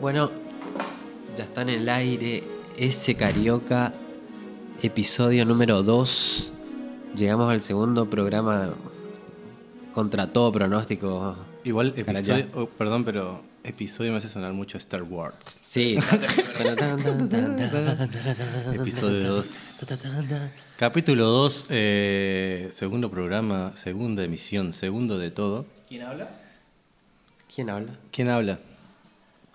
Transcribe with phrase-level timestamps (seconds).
[0.00, 0.30] Bueno,
[1.60, 2.42] está en el aire
[2.78, 3.92] ese Carioca,
[4.82, 6.52] episodio número 2.
[7.16, 8.70] Llegamos al segundo programa
[9.92, 11.36] contra todo pronóstico.
[11.64, 15.58] Igual, episodio, oh, perdón, pero episodio me hace sonar mucho Star Wars.
[15.62, 15.98] Sí.
[18.72, 19.86] Episodio 2.
[20.78, 21.64] Capítulo 2,
[22.70, 25.66] segundo programa, segunda emisión, segundo de todo.
[25.88, 26.30] ¿Quién habla?
[27.54, 27.92] ¿Quién habla?
[28.10, 28.58] ¿Quién habla?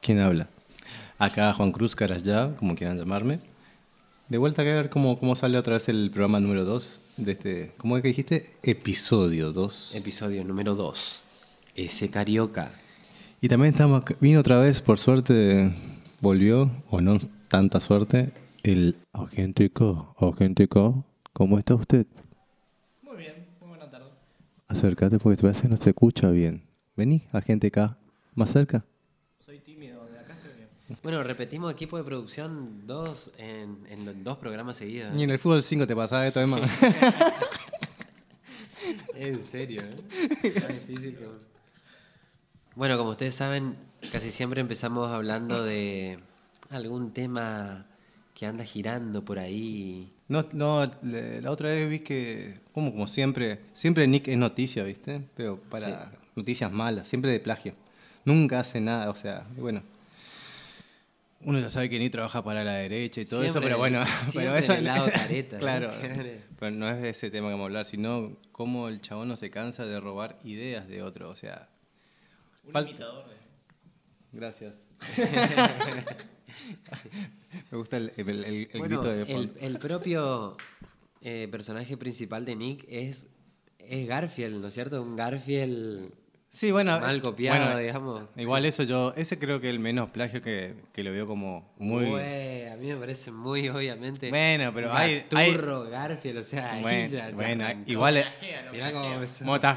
[0.01, 0.47] ¿Quién habla?
[1.17, 3.39] Acá Juan Cruz Carayá, como quieran llamarme.
[4.27, 7.71] De vuelta a ver cómo, cómo sale otra vez el programa número 2 de este.
[7.77, 8.49] ¿Cómo es que dijiste?
[8.63, 9.95] Episodio 2.
[9.95, 11.23] Episodio número 2.
[11.75, 12.71] Ese Carioca.
[13.39, 15.71] Y también estamos, vino otra vez, por suerte,
[16.19, 18.31] volvió, o no tanta suerte,
[18.63, 19.83] el agente K.
[20.19, 20.93] Agente K,
[21.31, 22.07] ¿cómo está usted?
[23.03, 24.07] Muy bien, muy buena tarde.
[24.67, 26.63] Acércate porque a veces no se escucha bien.
[26.95, 27.97] Vení, agente K,
[28.33, 28.83] más cerca.
[29.45, 30.69] Soy tímido, de acá estoy bien.
[31.01, 35.15] Bueno, repetimos equipo de producción dos en, en los dos programas seguidos.
[35.17, 36.59] Y en el fútbol 5 te pasaba esto, Emma.
[39.15, 39.95] En serio, ¿eh?
[40.43, 41.39] Está difícil como-
[42.75, 43.75] Bueno, como ustedes saben,
[44.11, 46.19] casi siempre empezamos hablando de
[46.69, 47.85] algún tema
[48.35, 50.13] que anda girando por ahí.
[50.27, 55.21] No, no, la otra vez vi que, como, como siempre, siempre Nick es noticia, ¿viste?
[55.35, 57.73] Pero para noticias malas, siempre de plagio.
[58.25, 59.81] Nunca hace nada, o sea, bueno.
[61.45, 64.03] Uno ya sabe que Nick trabaja para la derecha y todo eso, Siempre- pero bueno,
[64.33, 65.89] pero eso lado eso- claro.
[65.89, 66.41] Siempre.
[66.59, 69.35] Pero no es de ese tema que vamos a hablar, sino cómo el chabón no
[69.37, 71.69] se cansa de robar ideas de otro, o sea.
[72.63, 73.35] Un Fal- imitador de...
[74.31, 74.75] Gracias.
[77.71, 79.53] Me gusta el, el- el- el Bueno, grito de el, fondo.
[79.59, 80.57] el propio
[81.21, 83.29] eh, personaje principal de Nick es,
[83.79, 85.01] es Garfield, ¿no es cierto?
[85.01, 86.11] Un Garfield
[86.55, 86.97] Sí, bueno.
[87.01, 88.23] mal copiado, bueno, digamos.
[88.37, 91.69] Igual eso yo, ese creo que es el menos plagio que, que lo veo como
[91.77, 92.05] muy...
[92.05, 94.29] Güey, a mí me parece muy obviamente.
[94.29, 97.91] Bueno, pero hay- hay- Gaturro, Garfield, o sea, ahí Bueno, ya- ya bueno, arrancó.
[97.91, 98.13] igual.
[98.13, 99.09] Plagea, lo Mirá cómo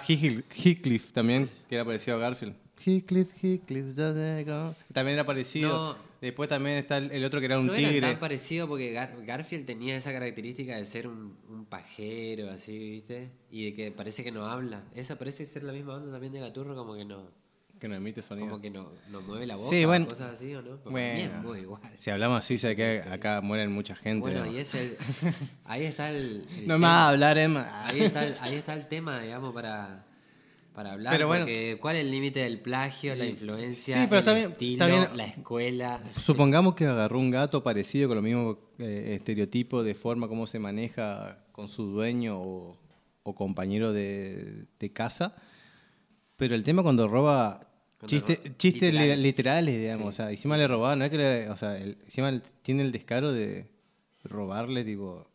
[0.06, 2.54] Heath- Heathcliff también, que era parecido a Garfield.
[2.88, 4.74] Heathcliff, Heathcliff, ya llegó.
[4.92, 5.94] También era parecido.
[5.94, 6.08] No.
[6.20, 8.08] Después también está el, otro que era un No era tigre.
[8.08, 13.30] tan parecido porque Gar- Garfield tenía esa característica de ser un, un pajero, así, ¿viste?
[13.52, 14.82] Y de que parece que no habla.
[14.96, 17.30] Esa parece ser la misma onda también de Gaturro, como que no,
[17.78, 18.48] Que no emite sonido.
[18.48, 20.08] como que no, no mueve la boca, Sí, bueno.
[20.08, 20.70] cosas así, ¿o no?
[20.78, 21.82] Porque Bueno, muy igual.
[21.98, 24.20] si hablamos así, sé que acá mueren mucha gente.
[24.20, 24.50] Bueno, ¿no?
[24.52, 24.90] y es el,
[25.66, 27.86] ahí está el, el No me vas a hablar, Emma.
[27.86, 30.04] Ahí está, el, ahí está el tema, digamos, para,
[30.78, 31.12] para hablar.
[31.12, 31.44] Pero bueno.
[31.44, 34.84] porque ¿Cuál es el límite del plagio, la influencia, Sí, pero el está bien- estilo,
[34.84, 35.16] está bien.
[35.16, 36.00] la escuela?
[36.20, 40.60] Supongamos que agarró un gato parecido con los mismos eh, estereotipos de forma como se
[40.60, 42.78] maneja con su dueño o,
[43.24, 45.34] o compañero de, de casa,
[46.36, 47.58] pero el tema cuando roba
[48.06, 49.18] chiste- chistes li- literales.
[49.18, 50.08] literales, digamos, Sí.
[50.08, 52.92] o sea, encima le robaba, no es que le- o sea, el- encima tiene el
[52.92, 53.66] descaro de
[54.22, 55.27] robarle, tipo,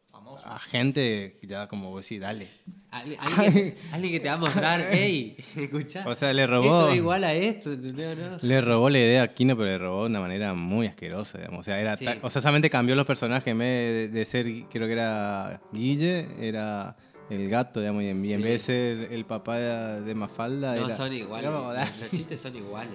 [0.46, 2.48] A gente ya como vos dale.
[2.92, 6.04] Alguien, alguien- alguien que te va a mostrar, hey, escuchá.
[6.08, 8.18] O sea, le robó- Esto es igual a esto, ¿entendés?
[8.18, 8.38] o no?
[8.42, 11.62] Le robó la idea a Kino, pero le robó de una manera muy asquerosa, digamos.
[11.62, 12.06] O sea, era Sí.
[12.22, 13.48] o sea solamente cambió los personajes.
[13.48, 16.96] En vez de, ser, creo que era Guille, era
[17.30, 18.04] el gato, digamos.
[18.04, 18.44] Y en, y en Sí.
[18.44, 20.96] vez de ser el papá de, Mafalda, No era...
[20.96, 21.50] son iguales.
[21.50, 22.92] Como, Los, chistes son iguales.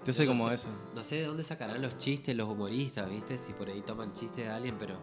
[0.00, 0.68] Entonces, Yo no como sé- eso.
[0.94, 3.36] No sé de dónde sacarán los chistes los humoristas, ¿viste?
[3.38, 4.98] Si por ahí toman chistes de alguien, pero.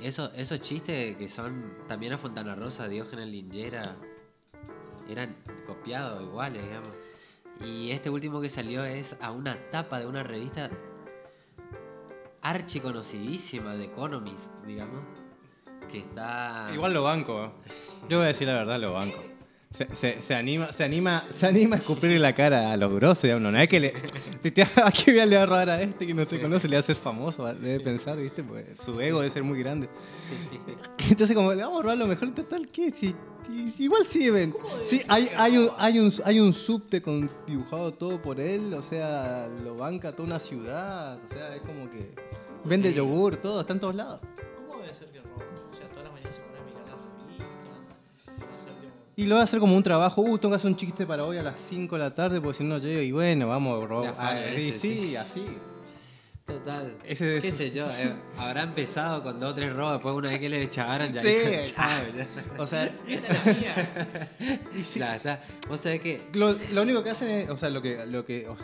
[0.00, 3.82] Eso, esos chistes que son también a Fontana Rosa, Diógenes Lingera,
[5.08, 5.36] eran
[5.66, 6.90] copiados iguales, digamos.
[7.64, 10.70] Y este último que salió es a una tapa de una revista
[12.42, 15.02] archiconocidísima de Economist, digamos.
[15.90, 16.68] Que está.
[16.74, 17.44] Igual lo banco.
[17.44, 17.50] ¿eh?
[18.08, 19.35] Yo voy a decir la verdad, lo banco.
[19.70, 23.24] Se, se- se anima, se, anima, se anima a escupirle la cara a los grosos,
[23.24, 23.52] digamos.
[23.52, 23.92] No es que le...
[24.42, 26.40] si te- ¿A qué voy a le va a robar a este que no te
[26.40, 26.66] conoce?
[26.68, 28.42] Le va a hacer famoso, debe pensar, ¿viste?
[28.42, 29.88] Porque su ego debe ser muy grande.
[31.10, 32.90] Entonces, como le vamos a robar lo mejor, total, ¿qué?
[32.90, 33.14] Si,
[33.78, 34.54] igual sirven.
[34.86, 38.82] Sí, hay, hay, un, hay, un, hay un subte con dibujado todo por él, o
[38.82, 42.10] sea, lo banca toda una ciudad, o sea, es como que
[42.64, 42.94] vende Sí.
[42.96, 44.20] yogur, todo, está en todos lados.
[49.18, 51.24] Y lo va a hacer como un trabajo, uh, tengo que hacer un chiste para
[51.24, 53.86] hoy a las 5 de la tarde porque si no llego y bueno, vamos a
[53.86, 54.04] robar.
[54.10, 55.44] La falla Ah, sí, este, sí, así.
[56.44, 56.94] Total.
[57.04, 57.86] Ese- ¿Qué sé yo?
[57.98, 61.22] eh, habrá empezado con dos o tres robos, después una vez que le echaron ya
[61.22, 61.72] Sí.
[61.74, 62.26] "Chao, ya".
[62.62, 64.30] O sea, Esta es la mía.
[64.94, 65.40] Ya está.
[65.68, 68.46] Vos sabés que lo, lo único que hacen es, o sea, lo que, lo que
[68.46, 68.56] o-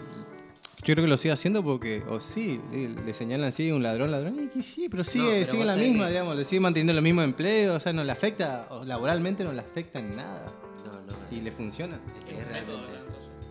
[0.84, 4.10] yo creo que lo sigue haciendo porque, o sí, le, le señalan así, un ladrón,
[4.10, 6.92] ladrón, y que sí, pero sigue, pero sigue la misma, que- digamos, le sigue manteniendo
[6.92, 10.44] el mismo empleo, o sea, no le afecta, o laboralmente no le afecta en nada,
[10.86, 11.36] No, no.
[11.36, 12.00] y le funciona.
[12.18, 12.82] es que Es realmente.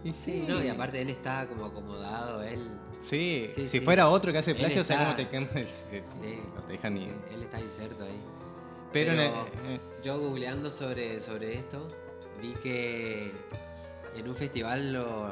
[0.04, 2.60] Y Sí, no, y aparte él está como acomodado, él.
[3.07, 3.80] Sí, Sí, si sí.
[3.81, 5.68] fuera otro que hace plagio, o sea, está- como te quema el-
[6.01, 6.39] Sí.
[6.56, 7.01] no te deja ni...
[7.01, 8.19] sí, él está inserto ahí.
[8.92, 11.88] Pero, en el- eh, yo googleando sobre, sobre esto,
[12.42, 13.31] vi que
[14.18, 15.31] en un festival lo,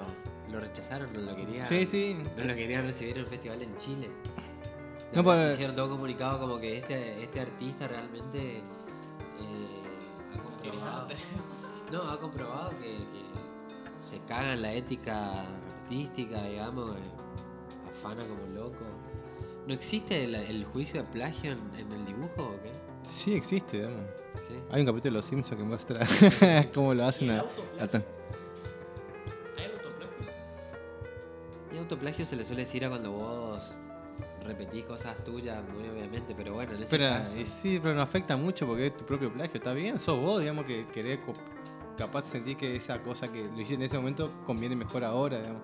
[0.50, 1.68] lo rechazaron, no lo querían.
[1.68, 2.18] Sí, sí.
[2.38, 4.10] No lo querían recibir en un festival en Chile.
[5.13, 8.62] No, pues- Hicieron todo comunicado como que este, este artista realmente eh,
[10.36, 11.07] ha comprobado.
[11.92, 13.24] No, ha comprobado que, que
[14.00, 15.42] se caga en la ética
[15.84, 17.00] artística, digamos, eh,
[18.00, 18.78] afana como loco.
[19.68, 22.72] ¿No existe el, el juicio de plagio en, en el dibujo o qué?
[23.04, 24.02] sí existe, digamos.
[24.48, 24.54] Sí.
[24.72, 27.44] Hay un capítulo de Los Simpsons que muestra cómo lo hacen ¿Y el a,
[27.84, 27.88] a-
[31.94, 33.80] autoplagio se le suele decir a cuando vos
[34.46, 37.38] repetís cosas tuyas, muy obviamente, pero bueno, en ese Pero, caso.
[37.44, 39.58] sí, pero no afecta mucho porque es tu propio plagio.
[39.58, 41.20] Está bien, sos vos, digamos, que querés
[41.98, 45.62] capaz sentir que esa cosa que lo hiciste en ese momento conviene mejor ahora, digamos.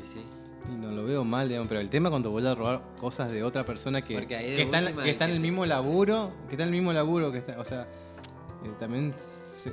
[0.00, 0.24] Y sí.
[0.72, 3.42] Y no lo veo mal, digamos, pero el tema cuando voy a robar cosas de
[3.44, 6.70] otra persona que, que está, en, que está en el mismo laburo, que está en
[6.70, 9.72] el mismo laburo, que está, o sea, eh, también, se-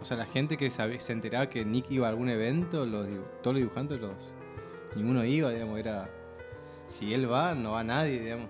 [0.00, 3.06] o sea, la gente que sabe- se enteraba que Nick iba a algún evento, los,
[3.42, 4.12] todos los dibujantes, los,
[4.96, 6.08] ninguno iba, digamos, era,
[6.88, 8.48] si él va, no va nadie, digamos.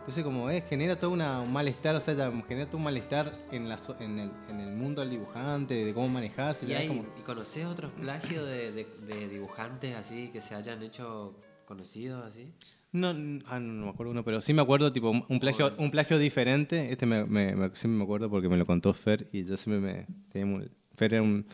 [0.00, 3.30] Entonces como es, genera todo una, un malestar, o sea, ya genera todo un malestar
[3.52, 6.64] en, la, en, el, en el mundo del dibujante, de cómo manejarse.
[6.64, 10.40] ¿Y, ya es hay, como- ¿y conocés otros plagios de, de- de dibujantes así que
[10.40, 11.34] se hayan hecho
[11.66, 12.54] conocidos así?
[12.90, 13.08] No,
[13.44, 16.16] ah, no, no me acuerdo uno, pero sí me acuerdo, tipo, un plagio, un plagio
[16.16, 16.90] diferente.
[16.90, 19.78] Este me, me- me- siempre me acuerdo porque me lo contó Fer y yo siempre
[19.92, 20.06] me...
[20.30, 21.44] tenía muy- Fer era un,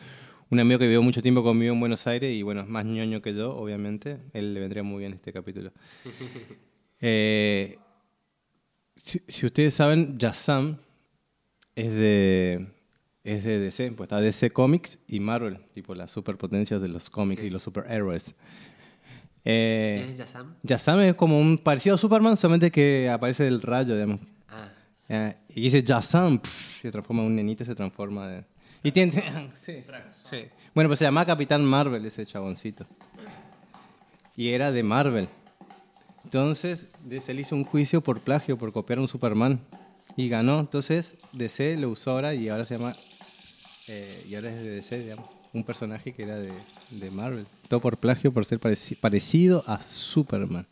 [0.51, 3.21] un amigo que vivió mucho tiempo conmigo en Buenos Aires y bueno, es más ñoño
[3.21, 4.19] que yo, obviamente.
[4.33, 5.71] Él le vendría muy bien este capítulo.
[7.01, 7.77] Eh,
[8.95, 10.77] si, si ustedes saben, Yassam
[11.75, 12.67] es de,
[13.23, 17.41] es de DC, pues está DC Comics y Marvel, tipo las superpotencias de los cómics
[17.41, 17.47] Sí.
[17.47, 18.33] y los superhéroes.
[19.43, 20.55] Eh, ¿Quién es Yazam?
[20.63, 24.21] Yazam es como un parecido a Superman, solamente que aparece el rayo, digamos.
[24.47, 24.69] Ah,
[25.09, 28.45] Eh, y dice Yazam, pf, se transforma en un nenito se transforma de...
[28.85, 29.11] Y tiene...
[29.65, 29.83] sí.
[30.73, 32.85] Bueno, pues se llama Capitán Marvel ese chaboncito.
[34.37, 35.27] Y era de Marvel.
[36.25, 39.59] Entonces, DC le hizo un juicio por plagio, por copiar a un Superman.
[40.17, 40.59] Y ganó.
[40.59, 42.95] Entonces, DC lo usó ahora y ahora se llama...
[43.87, 45.29] eh, y ahora es de DC, digamos.
[45.53, 46.51] Un personaje que era de,
[46.91, 47.45] de Marvel.
[47.69, 50.67] Todo por plagio, por ser pareci- parecido a Superman.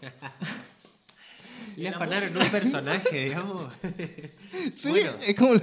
[1.82, 3.72] le afanaron un personaje, digamos.
[4.76, 5.12] Sí, Bueno.
[5.26, 5.54] es como...
[5.54, 5.62] lo-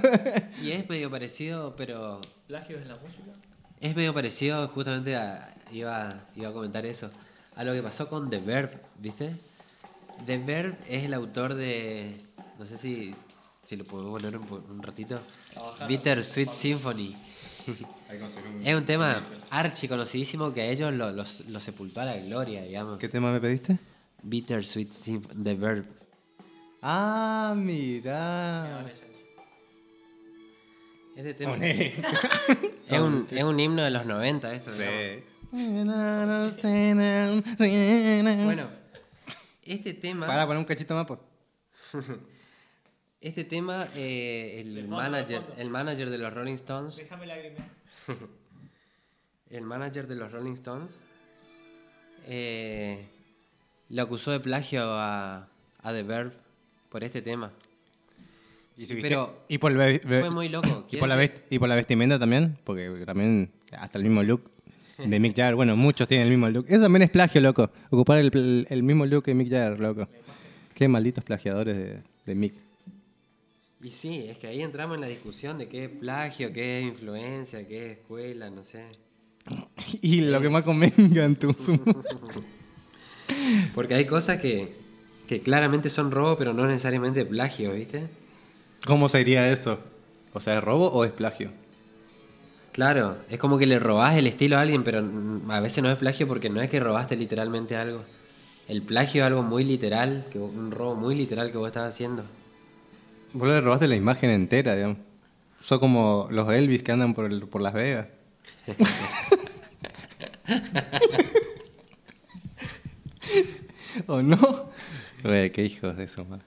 [0.62, 3.30] Y es medio parecido, pero ¿Plagios en la música?
[3.80, 7.10] es medio parecido, justamente a- iba, iba a comentar eso,
[7.56, 9.30] a lo que pasó con The Verb, ¿viste?
[10.26, 12.10] The Verb es el autor de,
[12.58, 13.14] no sé si,
[13.64, 15.20] si lo podemos poner un, ratito,
[15.86, 17.14] Bitter Sweet Symphony.
[18.64, 22.62] Es un tema archi conocidísimo que a ellos lo, los- lo sepultó a la gloria,
[22.62, 22.98] digamos.
[22.98, 23.78] ¿Qué tema me pediste?
[24.22, 25.84] Bitter Sweet Symphony, The Verb.
[26.80, 28.76] Ah, mira.
[28.78, 29.26] Adolescencia.
[31.16, 34.70] Este tema es un, es un himno de los 90 esto.
[34.72, 35.24] digamos.
[38.44, 38.70] Bueno,
[39.64, 40.26] este tema...
[40.28, 41.18] Para poner un cachito más, pues.
[43.20, 45.60] Este tema, eh, el, De fondo, manager, de fondo.
[45.60, 47.68] el manager de los Rolling Stones, Déjame lagrimear.
[49.50, 51.00] el manager de los Rolling Stones,
[52.28, 53.08] eh,
[53.88, 55.48] le acusó de plagio a,
[55.82, 56.32] a The Verb
[56.88, 57.52] por este tema.
[59.00, 60.86] Pero y por, el fue muy loco.
[60.90, 64.22] y, por la ¿Quieren vest- y por la vestimenta también, porque también hasta el mismo
[64.22, 64.50] look
[64.98, 65.56] de Mick Jagger.
[65.56, 66.66] Bueno, muchos tienen el mismo look.
[66.68, 67.70] Eso también es plagio, loco.
[67.90, 70.08] Ocupar el, el- el mismo look que Mick Jagger, loco.
[70.74, 72.54] Qué malditos plagiadores de, de Mick.
[73.82, 76.84] Y sí, es que ahí entramos en la discusión de qué es plagio, qué es
[76.84, 78.86] influencia, qué es escuela, no sé.
[80.02, 81.52] Y lo que más convenga en tu
[83.74, 84.74] Porque hay cosas que,
[85.28, 88.08] que claramente son robo, pero no necesariamente plagio, ¿viste?
[88.86, 89.78] ¿Cómo sería eso?
[90.32, 91.50] O sea, ¿es robo o es plagio?
[92.72, 95.02] Claro, es como que le robás el estilo a alguien, pero
[95.50, 98.04] a veces no es plagio porque no es que robaste literalmente algo.
[98.68, 102.24] El plagio es algo muy literal, que un robo muy literal que vos estás haciendo.
[103.32, 104.98] Vos le robaste la imagen entera, digamos.
[105.60, 108.06] Son como los Elvis que andan por, el- por Las Vegas.
[114.06, 114.70] ¿O no?
[115.22, 116.42] Güey, qué hijos de eso, man.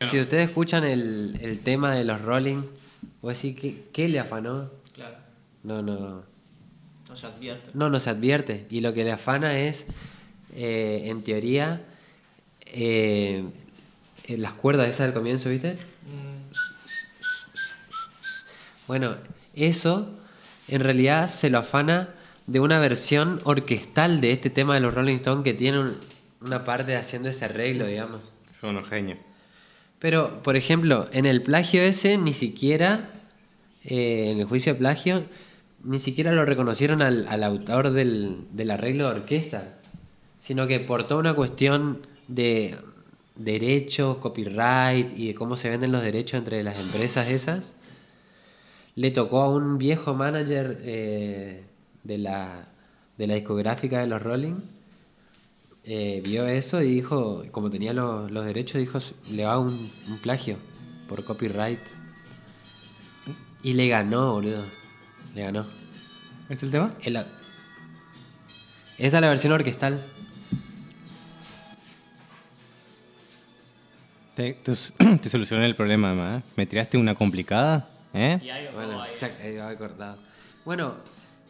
[0.00, 2.62] Si ustedes escuchan el, el tema de los Rolling,
[3.22, 4.70] vos decís, ¿qué, ¿qué le afanó?
[4.94, 5.16] Claro.
[5.62, 6.22] No, no,
[7.08, 7.70] No se advierte.
[7.74, 8.66] no, no se advierte.
[8.70, 9.86] Y lo que le afana es,
[10.54, 11.82] eh, en teoría,
[12.66, 13.44] eh,
[14.24, 15.72] eh, las cuerdas esas del comienzo, ¿viste?
[15.74, 16.36] Mm,
[18.86, 19.16] Bueno,
[19.54, 20.08] eso
[20.68, 22.10] en realidad se lo afana
[22.46, 25.96] de una versión orquestal de este tema de los Rolling Stones que tiene un-
[26.40, 28.20] una parte haciendo ese arreglo, digamos.
[28.60, 29.18] Son unos genios.
[29.98, 33.10] Pero, por ejemplo, en el plagio ese ni siquiera,
[33.84, 35.24] eh, en el juicio de plagio,
[35.82, 39.78] ni siquiera lo reconocieron al, al autor del, del arreglo de orquesta,
[40.36, 42.76] sino que por toda una cuestión de
[43.36, 47.74] derecho, copyright y de cómo se venden los derechos entre las empresas esas,
[48.94, 51.64] le tocó a un viejo manager eh,
[52.02, 52.68] de, la,
[53.18, 54.75] de la discográfica de los Rolling
[55.86, 58.98] eh, vio eso y dijo, como tenía los, los derechos, dijo,
[59.30, 60.56] le va un, un plagio
[61.08, 61.80] por copyright.
[63.62, 64.64] Y le ganó, boludo.
[65.34, 65.66] Le ganó.
[66.48, 66.94] ¿Es el tema?
[67.02, 67.16] El-
[68.98, 70.00] esta es la versión orquestal.
[74.34, 74.72] Te, te,
[75.20, 76.42] te solucioné el problema, además.
[76.42, 76.46] ¿eh?
[76.56, 77.88] ¿Me tiraste una complicada?
[78.12, 78.38] ¿Eh?
[78.42, 79.12] Y hay otro Bueno, ahí.
[79.16, 80.16] chac, ahí va cortado.
[80.64, 80.94] Bueno,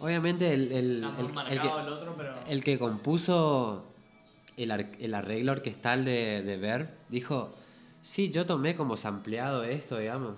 [0.00, 2.34] obviamente el, el, Está muy el- marcado el que, el otro, pero.
[2.48, 3.84] el que compuso
[4.56, 7.54] el, ar- el arreglo orquestal de, de Verb dijo,
[8.00, 10.34] sí, yo tomé como sampleado esto, digamos,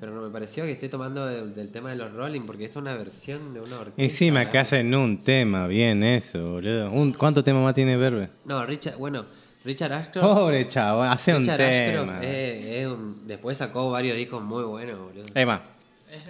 [0.00, 2.78] pero no me pareció que esté tomando del, del tema de los Rolling, porque esto
[2.78, 4.02] es una versión de una orquesta.
[4.02, 6.90] Encima que hacen un tema, bien eso, boludo.
[6.92, 8.28] Un- ¿Cuánto tema más tiene Verbe?
[8.44, 9.24] No, Richard, bueno,
[9.64, 10.24] Richard Ashcroft...
[10.24, 12.22] Pobre chavo, hace un Richard Ashcroft tema.
[12.24, 15.26] es un- después sacó varios discos muy buenos, boludo.
[15.34, 15.62] Emma,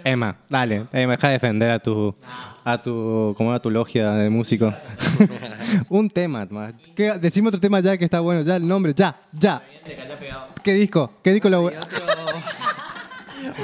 [0.03, 2.15] Emma, dale, Emma, deja de defender a tu,
[2.63, 4.73] a tu, como a tu logia de músico.
[5.89, 6.73] un tema, más.
[7.21, 9.61] Decime otro tema ya que está bueno, ya el nombre, ya, ya.
[10.63, 11.11] ¿Qué disco?
[11.23, 11.65] ¿Qué disco lo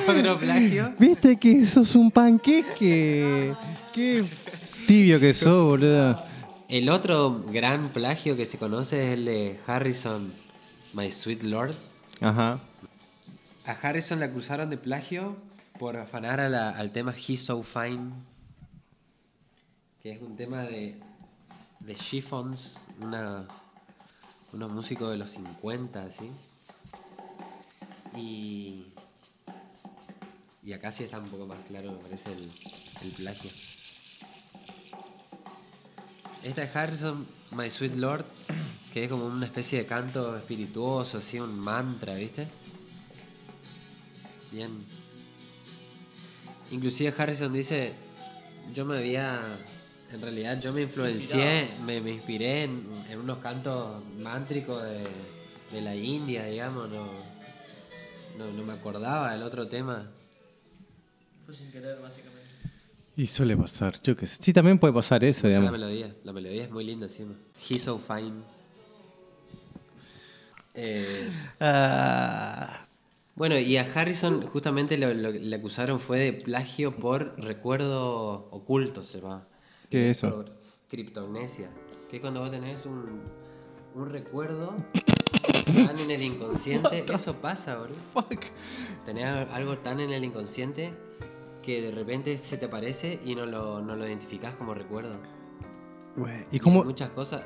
[0.07, 0.93] otro plagio.
[0.99, 3.53] Viste que sos un panqueque.
[3.93, 4.25] Qué
[4.87, 6.19] tibio que sos, boludo.
[6.67, 10.31] El otro gran plagio que se conoce es el de Harrison,
[10.93, 11.75] My Sweet Lord.
[12.21, 12.59] Ajá.
[13.65, 15.35] A Harrison le acusaron de plagio
[15.79, 18.11] por afanar al tema He's So Fine,
[20.01, 20.99] que es un tema de,
[21.79, 23.47] de Chiffons, una,
[24.53, 26.31] unos músicos de los 50, ¿sí?
[28.17, 28.85] Y,
[30.63, 32.51] y acá sí está un poco más claro, me parece, el,
[33.03, 33.51] el plagio.
[36.43, 37.25] Esta es Harrison,
[37.57, 38.25] My Sweet Lord,
[38.93, 42.47] que es como una especie de canto espirituoso, así, un mantra, ¿viste?
[44.51, 45.04] Bien.
[46.71, 47.93] Inclusive Harrison dice,
[48.73, 49.39] yo me había,
[50.11, 55.03] en realidad yo me influencié, me, me inspiré en, en unos cantos mántricos de,
[55.71, 57.07] de la India, digamos, no,
[58.37, 60.09] no, no me acordaba del otro tema.
[61.45, 62.33] Fue sin querer, básicamente.
[63.15, 64.37] Y suele pasar, yo qué sé.
[64.41, 65.71] Sí, también puede pasar eso, la digamos.
[65.71, 67.33] melodía, la melodía es muy linda encima.
[67.69, 68.41] He's so fine.
[70.73, 71.29] Eh,
[71.59, 72.84] Ah,
[73.35, 79.03] Bueno, y a Harrison justamente lo, lo le acusaron fue de plagio por recuerdo oculto,
[79.03, 79.47] se llama.
[79.89, 80.35] ¿Qué es eso?
[80.35, 80.51] Por
[80.87, 81.69] criptognesia.
[82.09, 83.21] Que es cuando vos tenés un,
[83.93, 84.73] un recuerdo
[85.65, 87.03] tan en el inconsciente.
[87.13, 87.97] Eso pasa, boludo.
[88.13, 88.39] fuck.
[89.05, 90.93] Tenés algo tan en el inconsciente
[91.61, 95.17] que de repente se te aparece y no lo, no lo identificás como recuerdo.
[96.15, 96.81] Güey, Y ¿Y cómo?
[96.81, 97.43] hay muchas cosas.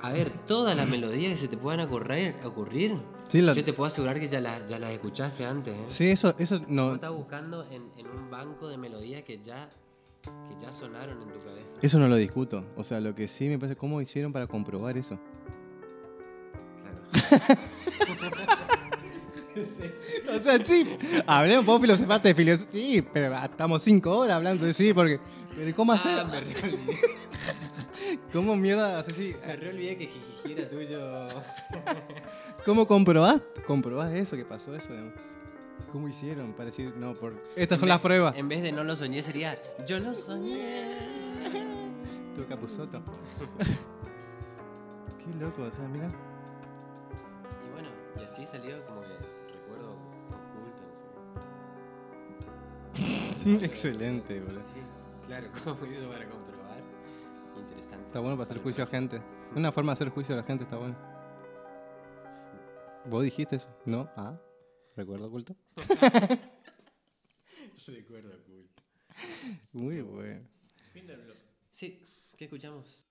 [0.00, 2.96] A ver, todas las melodías que se te puedan ocurrir, ocurrir
[3.28, 5.74] Sí, la- yo te puedo asegurar que ya las, ya las escuchaste antes.
[5.74, 5.82] ¿eh?
[5.86, 6.94] Sí, eso, eso no.
[6.94, 9.68] estás buscando en, en un banco de melodías que ya,
[10.22, 11.78] que ya sonaron en tu cabeza.
[11.82, 12.64] Eso no lo discuto.
[12.76, 15.18] O sea, lo que sí me parece, ¿cómo hicieron para comprobar eso?
[17.12, 17.60] Claro.
[19.58, 20.86] O sea, sí.
[21.26, 22.70] Hablemos, vos filosofaste de filosofía.
[22.80, 25.18] Sí, pero estamos cinco horas hablando de sí, porque.
[25.56, 26.20] Pero ¿cómo hacer?
[26.20, 26.30] Ah,
[28.32, 29.34] ¿Cómo mierda así?
[29.46, 31.00] me re olvidé que Jijiji era tuyo.
[32.64, 33.40] ¿Cómo comprobás?
[33.66, 34.36] ¿Comprobás eso?
[34.36, 34.88] que pasó eso?
[35.92, 37.32] ¿Cómo hicieron para decir, no, por...
[37.56, 38.36] Estas En son vez- las pruebas?
[38.36, 40.96] En vez de no lo soñé sería yo lo soñé.
[42.36, 43.00] Tu capuzoto.
[45.24, 46.06] Qué loco, o sea, mira.
[46.06, 47.88] Y bueno,
[48.20, 49.08] y así salió como que
[49.52, 49.96] recuerdo
[50.28, 50.82] oculto.
[53.52, 53.64] no sé.
[53.64, 54.60] Excelente, boludo.
[54.60, 54.80] Sí,
[55.26, 56.47] claro, ¿cómo hizo para comprobar?
[58.08, 59.20] Está bueno para hacer juicio a gente.
[59.54, 60.96] Una forma de hacer juicio a la gente está bueno.
[63.04, 63.68] ¿Vos dijiste eso?
[63.84, 64.10] ¿No?
[64.16, 64.40] Ah,
[64.96, 65.54] recuerdo oculto.
[67.86, 68.82] Recuerdo oculto.
[69.72, 70.48] Muy bueno.
[70.94, 71.36] Fin del blog.
[71.70, 72.02] Sí,
[72.38, 73.04] ¿qué escuchamos?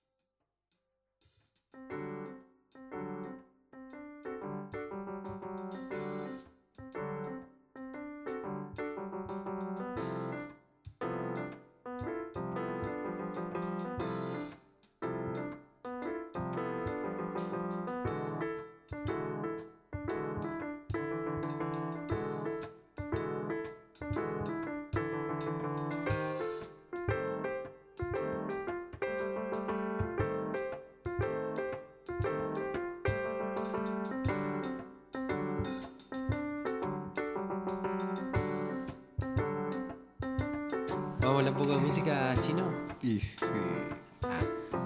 [41.20, 42.64] Vamos a hablar un poco de música chino.
[43.02, 43.36] Y sí.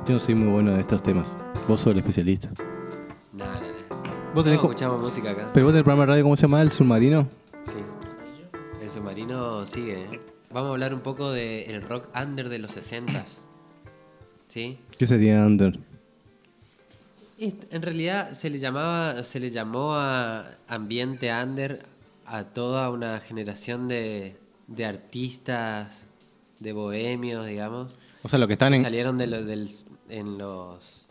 [0.06, 1.32] Yo no soy muy bueno en estos temas.
[1.68, 2.48] Vos sos el especialista.
[3.32, 4.32] No, no, no.
[4.34, 5.50] ¿Vos tenés co- escuchamos música acá.
[5.52, 6.62] Pero vos tenés el programa de radio, ¿cómo se llama?
[6.62, 7.28] ¿El submarino?
[7.62, 7.78] Sí.
[8.80, 10.02] El submarino sigue.
[10.04, 10.20] ¿eh?
[10.50, 13.40] Vamos a hablar un poco del rock under de los 60s.
[14.48, 14.78] ¿Sí?
[14.98, 15.78] ¿Qué sería Under?
[17.38, 21.84] En realidad se le llamaba, se le llamó a ambiente under
[22.26, 24.36] a toda una generación de,
[24.68, 26.06] de artistas,
[26.62, 27.92] de bohemios, digamos,
[28.22, 28.82] O sea, lo que están que en.
[28.84, 29.68] salieron de lo- del,
[30.08, 31.06] en los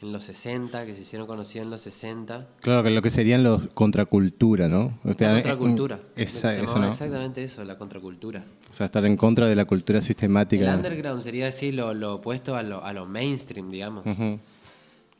[0.00, 2.48] en los 60, que se hicieron conocidos en los 60.
[2.60, 4.98] Claro, que lo que serían los contracultura, ¿no?
[5.04, 6.00] O sea, contracultura.
[6.16, 6.88] eh, Esa, eso, ¿no?
[6.90, 8.44] Exactamente eso, la contracultura.
[8.68, 10.74] O sea, estar en contra de la cultura El sistemática.
[10.74, 14.04] underground sería así lo, lo opuesto a lo, a lo mainstream, digamos.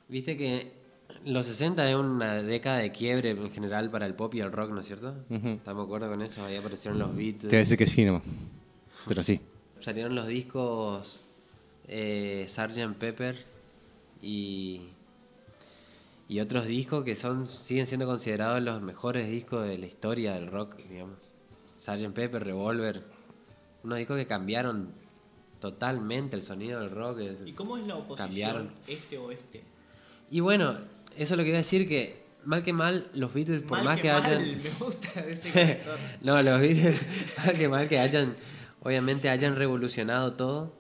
[0.09, 0.73] Viste que
[1.27, 4.73] los 60 es una década de quiebre en general para el pop y el rock,
[4.73, 5.15] ¿no es cierto?
[5.31, 6.45] ¿Estamos de acuerdo con eso?
[6.45, 7.39] Ahí aparecieron los Beatles.
[7.43, 8.23] Te voy a decir que sí, nomás.
[9.07, 9.41] Pero sí.
[9.83, 11.25] Salieron los discos
[11.89, 12.97] eh, Sgt.
[12.99, 13.45] Pepper
[14.23, 14.83] y,
[16.29, 20.47] y otros discos que son siguen siendo considerados los mejores discos de la historia del
[20.47, 21.33] rock, digamos.
[21.77, 22.13] Sgt.
[22.15, 23.03] Pepper, Revolver,
[23.83, 24.93] unos discos que cambiaron
[25.61, 27.19] totalmente el sonido del rock.
[27.45, 28.71] ¿Y cómo es la oposición Cambiaron.
[28.87, 29.63] este-oeste?
[30.31, 30.77] Y bueno,
[31.17, 33.85] eso es lo que iba a decir que mal que mal los Beatles por Mal
[33.85, 35.81] más que, hayan Me gusta ese
[36.23, 37.01] no, los Beatles,
[37.47, 38.35] mal que mal que hayan,
[38.83, 40.77] obviamente hayan revolucionado todo,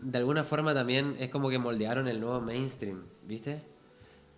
[0.00, 3.62] de alguna forma también es como que moldearon el nuevo mainstream, ¿viste?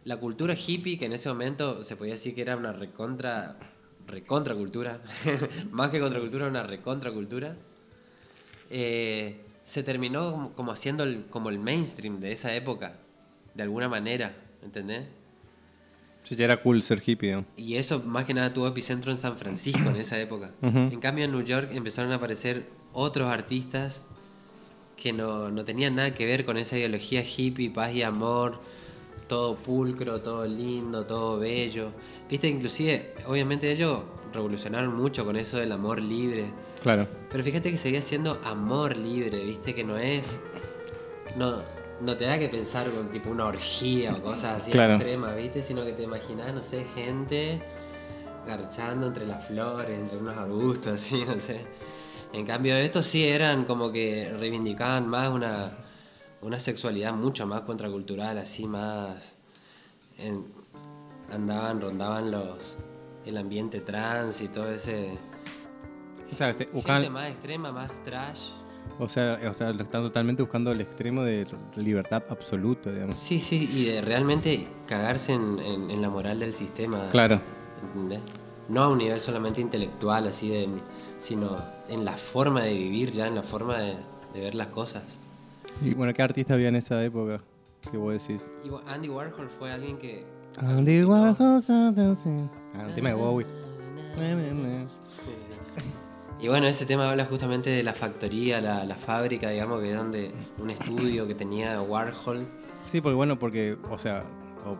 [0.04, 3.58] La cultura hippie, que en ese momento se podía decir que era una recontra,
[4.06, 5.00] recontra cultura,
[5.70, 7.56] más que contracultura, una recontra cultura,
[8.70, 12.94] eh, se terminó como, haciendo el, como el mainstream de esa época,
[13.54, 15.04] de alguna manera, ¿entendés?
[16.24, 17.44] Sí, ya era cool ser hippie, ¿no?
[17.56, 20.50] Y eso más que nada tuvo epicentro en San Francisco en esa época.
[20.62, 24.06] En cambio en New York empezaron a aparecer otros artistas
[24.96, 28.60] que no, no tenían nada que ver con esa ideología hippie, paz y amor,
[29.28, 31.90] todo pulcro, todo lindo, todo bello.
[32.28, 34.00] Viste, inclusive, obviamente ellos
[34.32, 36.50] revolucionaron mucho con eso del amor libre.
[36.82, 37.08] Claro.
[37.30, 40.38] Pero fíjate que seguía siendo amor libre, viste, que no es...
[41.36, 41.58] No,
[42.00, 44.94] no te da que pensar con tipo una orgía o cosas así Claro.
[44.94, 47.60] extremas, viste, sino que te imaginas, no sé, gente
[48.46, 51.60] garchando entre las flores, entre unos arbustos, así, no sé.
[52.32, 55.72] En cambio, estos sí eran como que reivindicaban más una,
[56.42, 59.36] una sexualidad mucho más contracultural, así más...
[60.18, 60.44] en-
[61.32, 62.76] andaban, rondaban los
[63.26, 65.10] el ambiente trans y todo ese...
[66.32, 68.48] O sea, se- Gente buscaban, más extrema, más trash.
[68.98, 73.16] O sea, o sea, están totalmente buscando el extremo de libertad absoluta, digamos.
[73.16, 77.08] Sí, sí, y de realmente cagarse en, en- en la moral del sistema.
[77.10, 77.40] Claro.
[77.86, 78.20] ¿entendés?
[78.68, 80.68] No a un nivel solamente intelectual, así de,
[81.18, 81.56] sino
[81.88, 83.94] en la forma de vivir ya, en la forma de,
[84.34, 85.02] de ver las cosas.
[85.82, 87.40] Y bueno, ¿qué artista había en esa época?
[87.90, 88.52] ¿Qué vos decís?
[88.86, 90.24] Andy Warhol fue alguien que...
[90.58, 91.36] Andy Warhol.
[91.68, 93.46] Ah, el tema de Bowie.
[96.42, 99.96] Y bueno, ese tema habla justamente de la factoría, la, la fábrica, digamos, que es
[99.96, 102.46] donde un estudio que tenía Warhol.
[102.86, 104.24] Sí, porque bueno, porque, o sea,
[104.64, 104.76] o-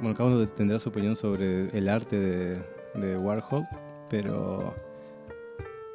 [0.00, 2.62] bueno, cada uno tendrá su opinión sobre el arte de,
[2.94, 3.64] de Warhol,
[4.10, 4.74] pero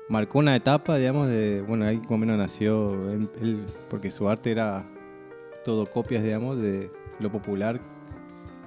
[0.07, 4.51] marcó una etapa, digamos, de, bueno, ahí más o menos nació él, porque su arte
[4.51, 4.85] era
[5.65, 7.81] todo copias, digamos, de lo popular,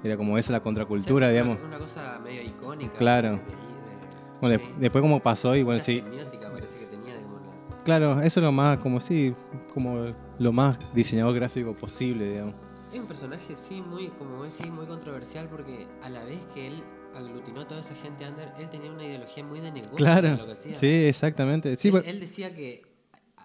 [0.04, 1.58] era como esa la contracultura, Sí, digamos.
[1.60, 2.92] Una, una cosa medio icónica.
[2.98, 3.40] Claro.
[4.40, 4.72] Bueno, sí.
[4.74, 8.40] de- después como pasó y bueno, Mucha sí, parece que tenía, digamos, la- claro, eso
[8.40, 9.34] es lo más, como sí,
[9.74, 10.06] como
[10.38, 12.54] lo más diseñador gráfico posible, digamos.
[12.92, 16.82] Es un personaje, sí, muy, como decís, muy controversial porque a la vez que él
[17.14, 20.38] aglutinó a toda esa gente under, él tenía una ideología muy de negocio Claro, en
[20.38, 20.74] lo que hacía.
[20.74, 21.76] sí, exactamente.
[21.76, 22.82] Sí, él, pues- él decía que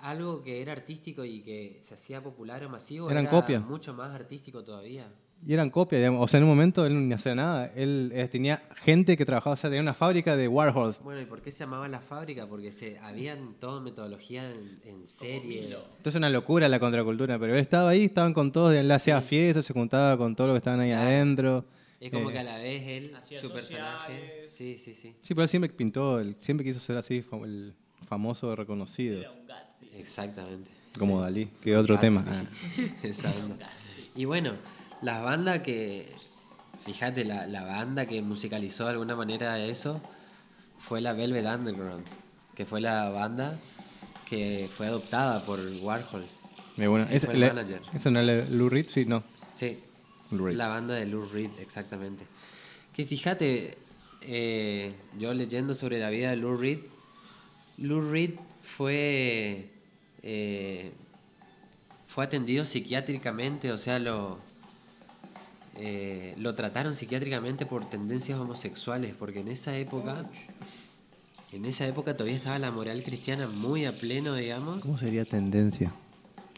[0.02, 3.64] algo que era artístico y que se hacía popular o masivo Eran era copias.
[3.64, 5.12] mucho más artístico todavía.
[5.48, 6.24] Y eran copias, digamos.
[6.24, 7.72] O sea, en un momento él no hacía nada.
[7.76, 11.02] Él eh, tenía gente que trabajaba, o sea, tenía una fábrica de Warhols.
[11.04, 12.48] Bueno, ¿y por qué se llamaba la fábrica?
[12.48, 15.66] Porque se habían toda metodología en, en serie.
[15.98, 19.66] Entonces una locura la contracultura, pero él estaba ahí, estaban con todos, él hacía fiestas,
[19.66, 21.08] se juntaba con todo lo que estaban ahí Claro.
[21.08, 21.66] adentro.
[22.00, 24.46] Es como Eh, que a la vez él, Hacía su personaje.
[24.50, 25.16] Sí, sí, sí.
[25.22, 27.74] Sí, pero él siempre pintó, él siempre quiso ser así, fam- el
[28.08, 29.90] famoso reconocido, Era un Gatsby.
[30.00, 30.72] Exactamente.
[30.98, 32.22] como Dalí, que otro tema.
[32.24, 32.92] Gatsby.
[32.96, 32.98] Ah.
[33.04, 33.70] Esa onda.
[34.18, 34.52] Y bueno,
[35.02, 36.08] las bandas que.
[36.86, 40.00] Fíjate, la, la banda que musicalizó de alguna manera eso
[40.80, 42.06] fue la Velvet Underground,
[42.56, 43.58] que fue la banda
[44.30, 46.24] que fue adoptada por Warhol.
[46.78, 47.08] Bueno.
[47.10, 47.82] Él ¿Es, el le- manager.
[47.94, 48.86] ¿Eso no es Lou Reed?
[48.88, 49.24] Sí, no.
[49.54, 49.80] Sí,
[50.32, 50.58] Lou Reed.
[50.58, 52.26] la banda de Lou Reed, exactamente.
[52.94, 53.76] Que fíjate,
[54.22, 56.80] eh, yo leyendo sobre la vida de Lou Reed,
[57.78, 59.70] Lou Reed fue
[60.22, 60.92] eh,
[62.08, 64.38] fue atendido psiquiátricamente, o sea, lo,
[65.78, 70.16] eh, lo trataron psiquiátricamente por tendencias homosexuales, porque en esa época,
[71.52, 74.82] en esa época todavía estaba la moral cristiana muy a pleno, digamos.
[74.82, 75.92] ¿Cómo sería tendencia?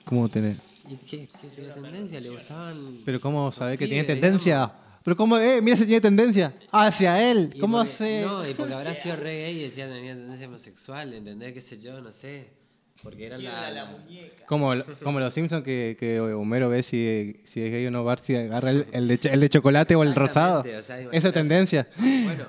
[0.05, 0.55] ¿Cómo tener?
[0.89, 2.19] ¿Y qué, qué sería tendencia?
[2.19, 2.77] ¿Le gustaban?
[3.05, 4.71] Pero ¿cómo sabe que pibes, tiene tendencia?
[5.03, 5.37] Pero ¿cómo?
[5.37, 6.53] Eh, mira si tiene tendencia.
[6.71, 7.55] Hacia él.
[7.59, 8.23] ¿Cómo hace?
[8.23, 11.53] No, y porque habrá sido re gay y decía que tenía tendencia homosexual, ¿entendés?
[11.53, 12.01] ¿Qué sé yo?
[12.01, 12.56] No sé.
[13.03, 14.45] Porque era la, la la- muñeca.
[14.47, 18.23] Como, como los Simpsons que, que Homero ve si, si es gay o no, Bart
[18.23, 20.63] si agarra el, el de, el de chocolate o el rosado.
[20.63, 21.31] Exactamente, o sea, Esa imagínate.
[21.33, 21.87] tendencia.
[22.23, 22.43] Bueno,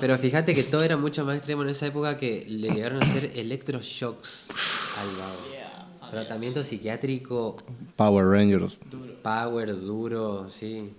[0.00, 3.04] pero fíjate que todo era mucho más extremo en esa época que le llegaron a
[3.04, 4.48] hacer electroshocks
[5.00, 6.10] al vago.
[6.10, 7.56] Tratamiento psiquiátrico,
[7.96, 8.78] Power Rangers.
[9.22, 10.92] power, duro, sí.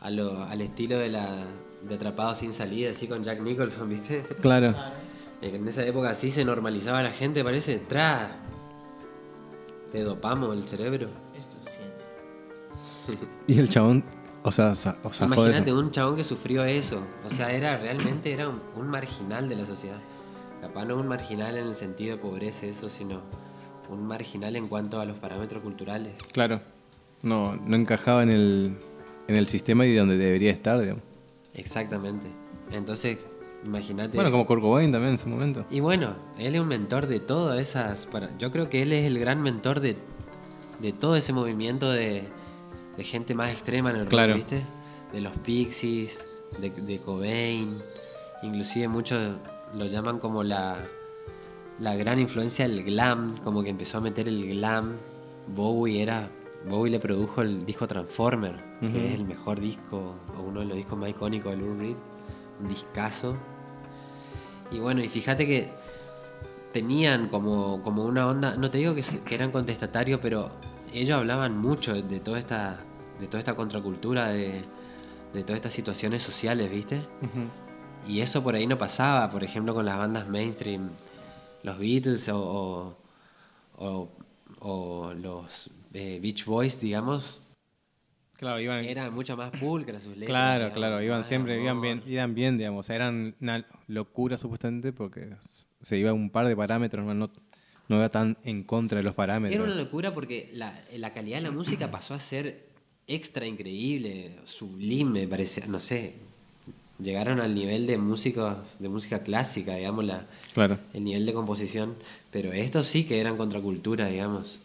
[0.00, 1.44] A lo- al estilo de la
[1.82, 4.24] de Atrapado sin salida, así con Jack Nicholson, ¿viste?
[4.40, 4.74] Claro.
[5.40, 7.78] En esa época así se normalizaba la gente, parece.
[7.78, 8.30] ¡Tra!
[9.92, 11.08] Te dopamos el cerebro.
[11.38, 12.06] Esto es ciencia.
[13.46, 14.04] Y el chabón,
[14.42, 14.96] o sea, o sea.
[15.22, 17.02] Imagínate un chabón que sufrió eso.
[17.24, 19.98] O sea, era realmente era un, un marginal de la sociedad.
[20.60, 23.22] Capaz no un marginal en el sentido de pobreza, eso, sino
[23.88, 26.14] un marginal en cuanto a los parámetros culturales.
[26.32, 26.60] Claro.
[27.22, 28.76] No, no encajaba en el,
[29.28, 31.02] en el sistema y donde debería estar, digamos.
[31.54, 32.26] Exactamente.
[32.72, 33.18] Entonces,
[33.64, 34.16] imagínate.
[34.16, 35.64] Bueno, como Kurt Cobain también en su momento.
[35.70, 38.06] Y bueno, él es un mentor de todas esas.
[38.06, 39.96] Para, yo creo que él es el gran mentor de,
[40.80, 42.24] de todo ese movimiento de,
[42.96, 44.34] de gente más extrema en el rock, Claro.
[44.34, 44.62] ¿viste?
[45.12, 46.26] De los Pixies,
[46.60, 47.78] de, de Cobain.
[48.42, 49.36] Inclusive muchos
[49.74, 50.76] lo llaman como la,
[51.78, 54.96] la gran influencia del glam, como que empezó a meter el glam.
[55.54, 56.28] Bowie era.
[56.68, 60.76] Bowie le produjo el disco Transformer, que es el mejor disco, o uno de los
[60.76, 61.96] discos más icónicos de Lou Reed.
[62.60, 63.36] Un discazo.
[64.70, 65.70] Y bueno, y fíjate que
[66.72, 69.02] tenían como, como una onda, no te digo que,
[69.34, 70.50] eran contestatarios, pero
[70.92, 72.78] ellos hablaban mucho de toda esta,
[73.18, 74.62] de toda esta contracultura, de,
[75.32, 77.00] de todas estas situaciones sociales, ¿viste?
[78.06, 80.90] Y eso por ahí no pasaba, por ejemplo, con las bandas mainstream,
[81.62, 82.96] los Beatles o, o,
[83.86, 84.08] o-
[84.60, 87.40] o los eh, Beach Boys, digamos,
[88.38, 88.84] Claro, iban.
[88.84, 90.28] eran mucho más pulcras sus letras.
[90.28, 92.80] Claro, digamos, claro, iban siempre, iban bien, iban bien, digamos.
[92.80, 95.28] O sea, eran una locura supuestamente porque
[95.82, 97.14] se iba un par de parámetros, no,
[97.88, 99.54] no, iba tan en contra de los parámetros.
[99.60, 102.66] Era una locura porque la, la calidad de la música pasó a ser
[103.08, 106.14] extra increíble, sublime, parece, no sé.
[107.00, 110.78] Llegaron al nivel de músicos, de música clásica, digamos, la, Claro.
[110.94, 111.96] el nivel de composición.
[112.30, 114.58] Pero estos sí que eran contracultura, digamos.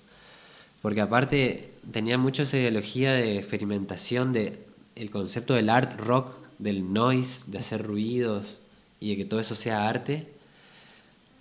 [0.81, 4.65] Porque aparte tenían mucho esa ideología de experimentación de
[4.95, 8.59] el concepto del art rock, del noise, de hacer ruidos
[8.99, 10.27] y de que todo eso sea arte.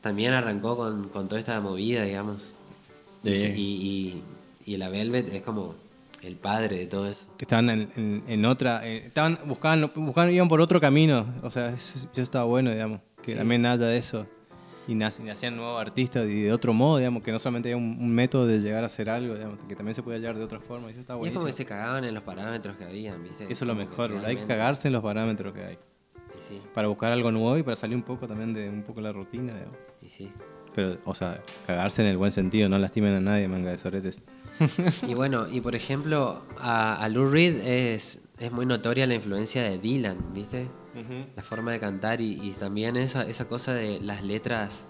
[0.00, 2.42] También arrancó con, con toda esta movida, digamos.
[3.22, 4.22] Y, y, y-
[4.64, 5.74] y la Velvet es como
[6.22, 7.26] el padre de todo eso.
[7.36, 8.86] Que estaban en, en- en otra.
[8.88, 11.26] eh, estaban buscaban, buscaban, iban por otro camino.
[11.42, 13.00] O sea, eso, eso estaba bueno, digamos.
[13.22, 13.38] Que Sí.
[13.38, 14.26] también nada de eso.
[14.88, 17.96] Y nac- nacían nuevos artistas y de otro modo, digamos, que no solamente había un,
[18.00, 20.58] un método de llegar a hacer algo, digamos, que también se podía hallar de otra
[20.58, 20.88] forma.
[20.88, 21.40] Y eso está Y es buenísimo.
[21.40, 23.44] como que se cagaban en los parámetros que habían, ¿viste?
[23.44, 25.78] Eso es lo mejor, hay que cagarse en los parámetros que hay.
[26.36, 29.00] Y sí, Para buscar algo nuevo y para salir un poco también de un poco
[29.00, 29.76] la rutina, digamos.
[30.02, 30.32] y sí.
[30.74, 34.20] Pero, o sea, cagarse en el buen sentido, no lastimen a nadie, manga de soretes.
[35.06, 39.62] Y bueno, y por ejemplo, a, a Lou Reed es, es muy notoria la influencia
[39.62, 40.66] de Dylan, ¿viste?
[41.36, 44.86] La forma de cantar y, y también esa, esa cosa de las letras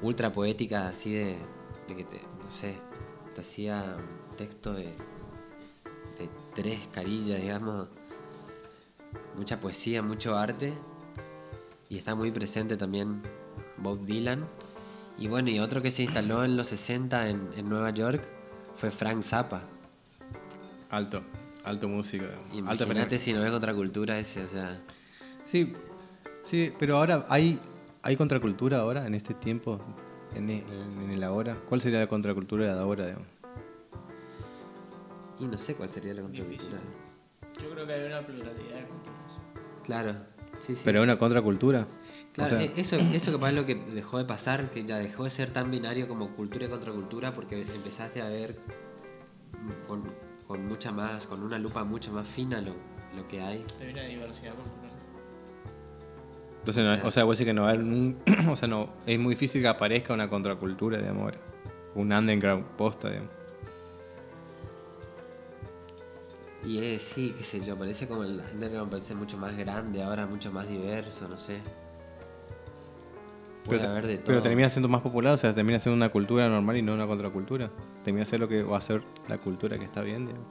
[0.00, 1.36] ultra poéticas, así de,
[1.88, 2.74] de que te, no sé,
[3.34, 3.96] te hacía
[4.30, 4.86] un texto de,
[6.18, 7.88] de tres carillas, digamos.
[9.36, 10.72] Mucha poesía, mucho arte.
[11.88, 13.22] Y está muy presente también
[13.76, 14.44] Bob Dylan.
[15.18, 18.22] Y bueno, y otro que se instaló en los 60 en, en Nueva York
[18.76, 19.62] fue Frank Zappa.
[20.90, 21.22] Alto,
[21.64, 22.24] alto músico.
[22.52, 24.80] Imagínate si no es contracultura ese, o sea.
[25.44, 25.72] Sí,
[26.44, 27.58] sí, pero ahora hay,
[28.02, 29.80] hay contracultura ahora, en este tiempo,
[30.34, 30.62] en el,
[31.04, 31.56] en el ahora.
[31.68, 33.28] ¿Cuál sería la contracultura de ahora, digamos?
[35.40, 36.78] Y no sé cuál sería la contracultura.
[37.60, 39.16] Yo creo que hay una pluralidad de culturas.
[39.84, 40.14] Claro,
[40.60, 40.82] sí, sí.
[40.84, 41.86] Pero una contracultura.
[42.32, 44.96] Claro, o sea, e- eso, eso capaz es lo que dejó de pasar, que ya
[44.98, 48.56] dejó de ser tan binario como cultura y contracultura, porque empezaste a ver
[49.86, 50.02] con,
[50.46, 52.74] con mucha más, con una lupa mucho más fina lo,
[53.16, 53.64] lo que hay.
[53.80, 54.91] Hay una diversidad cultural.
[56.62, 58.16] Entonces, no- o sea, vos decís que no va a haber un-
[58.48, 61.38] o sea, no, es muy difícil que aparezca una contracultura, digamos, ahora.
[61.96, 63.30] Un underground posta, digamos.
[66.64, 70.26] Y es, sí, qué sé yo, parece como el underground parece mucho más grande ahora,
[70.26, 71.60] mucho más diverso, no sé.
[73.64, 74.26] Puede Pero, haber de todo.
[74.26, 77.06] pero termina siendo más popular, o sea, termina siendo una cultura normal y no una
[77.06, 77.70] contracultura.
[78.04, 80.46] Termina siendo lo que va a ser la cultura que está bien, digamos.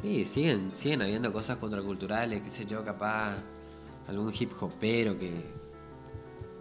[0.00, 3.34] Sí, siguen, siguen habiendo cosas contraculturales, qué sé yo, capaz
[4.08, 5.30] algún hip hopero que,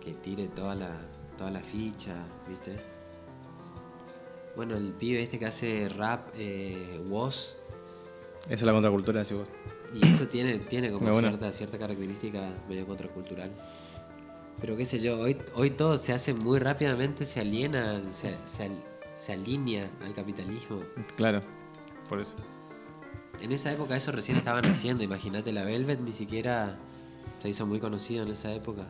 [0.03, 0.99] que tire toda la,
[1.37, 2.15] toda la ficha,
[2.47, 2.77] ¿viste?
[4.55, 7.55] Bueno, el pibe este que hace rap, eh, Woz,
[8.45, 9.47] Esa es la contracultura, decís vos.
[9.93, 11.29] y eso tiene, tiene como bueno.
[11.29, 13.49] cierta, cierta característica medio contracultural.
[14.59, 18.69] Pero qué sé yo, hoy, hoy todo se hace muy rápidamente, se aliena, se, se,
[19.15, 20.79] se alinea al capitalismo.
[21.15, 21.39] Claro,
[22.09, 22.35] por eso.
[23.41, 26.77] En esa época eso recién estaban haciendo, imagínate, la Velvet ni siquiera
[27.41, 28.83] se hizo muy conocido en esa época.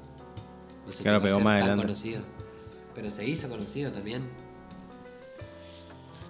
[0.85, 1.83] No se Claro, pegó más tan adelante.
[1.83, 2.21] conocido.
[2.95, 4.23] Pero se hizo conocido también.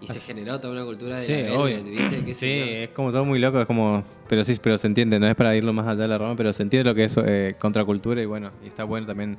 [0.02, 1.84] Y se generó toda una cultura de Sí, la obvio.
[1.84, 2.26] ¿viste?
[2.26, 4.04] ¿Qué Sí, es como todo muy loco, es como...
[4.28, 6.52] Pero sí, pero se entiende, no es para irlo más allá de la rama, pero
[6.54, 9.38] se entiende lo que es eh, contracultura y bueno, y está bueno también,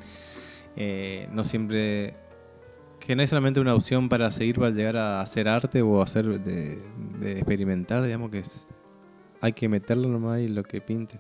[0.77, 2.15] eh, no siempre...
[3.01, 6.27] Que no es solamente una opción para seguir para llegar a hacer arte o hacer
[6.41, 6.81] de,
[7.19, 8.69] de experimentar, digamos que es...
[9.41, 11.19] Hay que meterlo nomás y lo que pinte.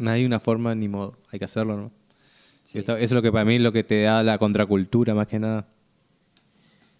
[0.00, 1.90] No hay una forma ni modo, hay que hacerlo.
[2.64, 2.78] Sí.
[2.78, 5.26] Esto- eso es lo que para mí es lo que te da la contracultura más
[5.26, 5.68] que nada.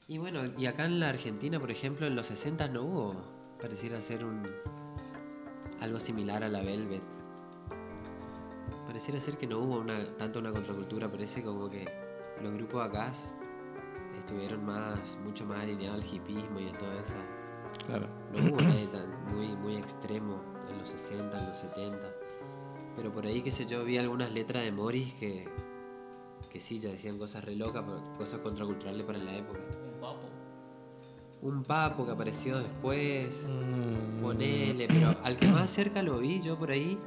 [0.06, 3.14] Y bueno, y acá en la Argentina, por ejemplo, en los 60 no hubo,
[3.60, 4.42] pareciera ser un
[5.80, 7.02] algo similar a la Velvet.
[8.86, 11.86] Pareciera ser que no hubo una, tanto una contracultura, parece como que
[12.42, 13.12] los grupos acá
[14.18, 17.14] estuvieron más, mucho más alineados al hipismo y a toda esa.
[17.86, 18.08] Claro.
[18.34, 22.06] No hubo nadie tan muy, muy extremo en los 60, en los 70.
[22.96, 25.48] Pero por ahí, qué sé yo, vi algunas letras de Morris que,
[26.50, 29.60] que sí, ya decían cosas re locas, pero cosas contraculturales para la época.
[29.94, 30.20] Un papo.
[31.42, 34.20] Un papo que apareció después, Mm.
[34.20, 36.98] ponele, pero al que más cerca lo vi yo por ahí.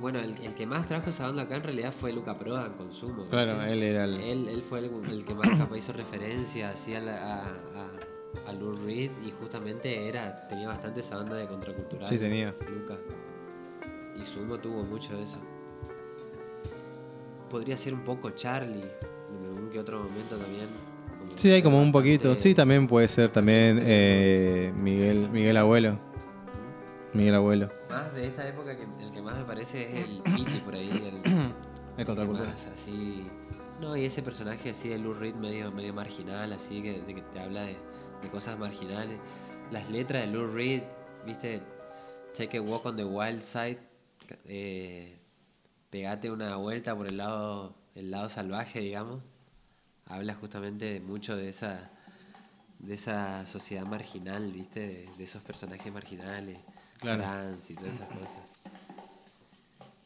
[0.00, 2.72] Bueno, el, el que más trajo esa banda acá en realidad fue Luca Proda en
[2.74, 3.24] consumo.
[3.28, 4.16] Claro, él era el...
[4.20, 8.48] Él, él fue el, el que más capaz hizo referencia así a, la- a, a,
[8.48, 12.08] a Lou Reed y justamente era tenía bastante esa banda de contracultural.
[12.08, 12.52] Sí, tenía.
[12.68, 12.96] Luca.
[14.22, 15.40] Y Sumo tuvo mucho de eso.
[17.50, 20.68] Podría ser un poco Charlie en algún que otro momento también.
[21.34, 22.34] Sí, hay como un poquito.
[22.36, 25.98] Sí, también puede ser también eh, Miguel, Miguel Abuelo.
[27.12, 27.68] Miguel Abuelo.
[27.90, 30.88] Más de esta época que el que más me parece es el Piti por ahí.
[30.90, 31.42] El,
[31.98, 32.54] El contracultura.
[32.74, 33.26] así.
[33.80, 37.22] No, y ese personaje así de Lou Reed medio, medio marginal, así que, de que
[37.22, 37.76] te habla de,
[38.22, 39.18] de cosas marginales.
[39.70, 40.82] Las letras de Lou Reed,
[41.26, 41.60] viste,
[42.34, 43.78] Take a walk on the wild side,
[44.46, 45.16] eh,
[45.90, 49.22] pegate una vuelta por el lado, el lado salvaje, digamos.
[50.06, 51.90] Habla justamente mucho de esa,
[52.80, 56.64] de esa sociedad marginal, viste, de, de esos personajes marginales,
[57.00, 57.22] Claro.
[57.22, 58.62] trans y todas esas cosas.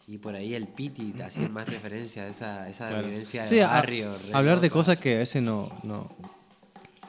[0.09, 3.09] Y por ahí el Piti hacía más referencia a esa, esa Claro.
[3.09, 4.17] vivencia de Sí, barrio.
[4.33, 6.09] hablar de cosas que a veces no, no,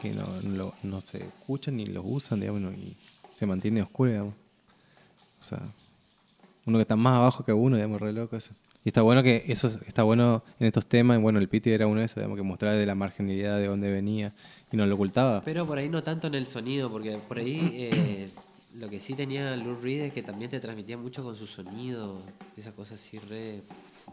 [0.01, 2.95] que no, no, no se escuchan ni los usan, digamos, y
[3.35, 4.33] se mantiene oscuro, digamos.
[5.39, 5.61] O sea,
[6.67, 8.51] uno que está más abajo que uno, digamos, re loco eso.
[8.85, 11.87] Y está bueno que eso es- está bueno en estos temas, bueno, el Piti era
[11.87, 14.31] uno de esos, digamos, que mostraba de la marginalidad de dónde venía
[14.71, 15.41] y no lo ocultaba.
[15.43, 18.29] Pero por ahí no tanto en el sonido, porque por ahí eh,
[18.79, 22.19] lo que sí tenía Lou Reed es que también te transmitía mucho con su sonido,
[22.55, 23.61] esa cosa así re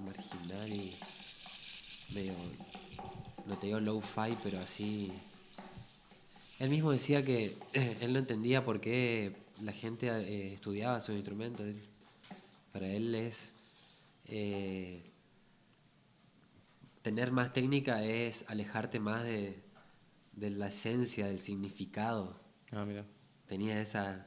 [0.04, 0.94] marginal y
[2.14, 2.32] medio,
[3.46, 5.12] no te digo low-fi, pero así...
[6.60, 7.56] Él mismo decía que
[8.00, 11.66] él no entendía por qué la gente eh, estudiaba sus instrumentos.
[11.66, 11.80] Él-
[12.74, 13.52] para él es...
[14.26, 15.12] eh,
[17.02, 19.62] tener más técnica es alejarte más de,
[20.32, 22.40] de la esencia, del significado.
[22.72, 23.04] Ah, mira.
[23.46, 24.26] Tenía esa,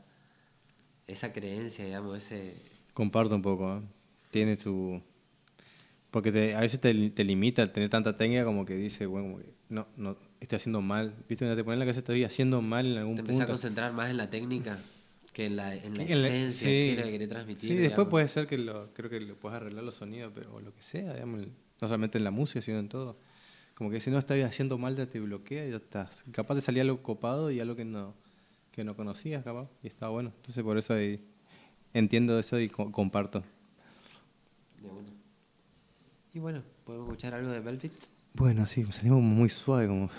[1.07, 2.55] esa creencia, digamos, ese...
[2.93, 3.81] Comparto un poco, ¿eh?
[4.31, 5.01] Tiene su...
[6.09, 9.27] Porque te- a veces te, te limita el tener tanta técnica como que dice, bueno,
[9.27, 11.13] como que no, no, estoy haciendo mal.
[11.27, 11.53] ¿Viste?
[11.53, 13.51] Te pones en la cabeza estoy haciendo mal en algún Te empecé a punto.
[13.53, 14.79] concentrar más en la técnica
[15.37, 16.73] que en la, en la Sí, en la- esencia sí.
[16.73, 17.61] que era que quería transmitir.
[17.61, 18.09] Sí, después digamos.
[18.09, 20.81] puede ser que lo, creo que lo puedes arreglar los sonidos, pero o lo que
[20.81, 23.17] sea, digamos, no solamente en la música, sino en todo.
[23.75, 26.23] Como que si no estás haciendo mal, ya te bloquea y ya estás.
[26.31, 28.15] Capaz de salir algo copado y algo que no,
[28.71, 30.31] que no conocías, capaz, y está bueno.
[30.37, 31.23] Entonces por eso ahí
[31.93, 33.43] entiendo eso y co- comparto.
[34.81, 35.09] De una.
[36.33, 37.91] Y bueno, podemos escuchar algo de Velvet.
[38.33, 40.09] Bueno, sí, salimos muy suave, como,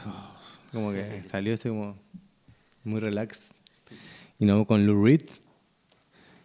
[0.72, 1.96] como que salió este como
[2.84, 3.52] muy relax.
[4.40, 5.22] Y vamos con Lou Reed,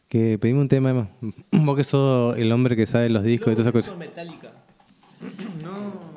[0.08, 1.10] que pedimos un tema, Emma.
[1.51, 3.97] Vos que sos el hombre que sabe los discos y todas esas cosas.
[3.97, 4.51] Metallica.
[5.62, 6.13] No.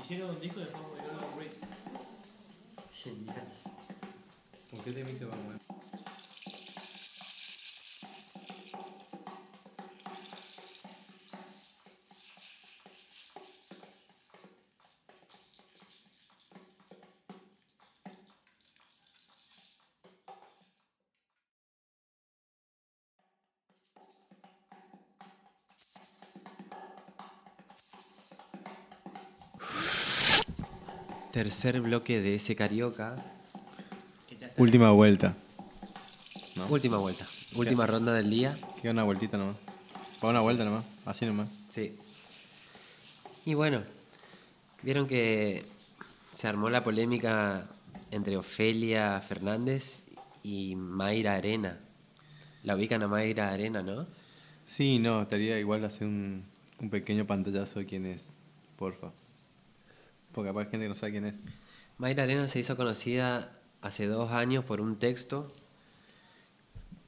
[0.00, 1.50] Hicieron un disco de Lou Reed.
[2.94, 3.44] Genial.
[4.70, 6.03] ¿Con qué temita vamos
[31.64, 33.16] tercer bloque de ese carioca.
[34.58, 35.34] Última vuelta.
[36.56, 36.66] ¿No?
[36.66, 37.26] Última vuelta.
[37.54, 38.54] Última ronda del día.
[38.82, 39.56] Queda una vueltita nomás.
[40.22, 41.08] Va una vuelta nomás.
[41.08, 41.54] Así nomás.
[41.70, 41.94] Sí.
[43.46, 43.80] Y bueno,
[44.82, 45.64] vieron que
[46.34, 47.66] se armó la polémica
[48.10, 50.02] entre Ofelia Fernández
[50.42, 51.78] y Mayra Arena.
[52.62, 54.06] La ubican a Mayra Arena, ¿no?
[54.66, 56.44] Sí, no, estaría igual hacer un,
[56.78, 58.34] un pequeño pantallazo de quién es,
[58.76, 59.12] porfa.
[60.34, 61.36] Porque capaz gente no sabe quién es.
[61.98, 65.52] Mayra Arena se hizo conocida hace dos años por un texto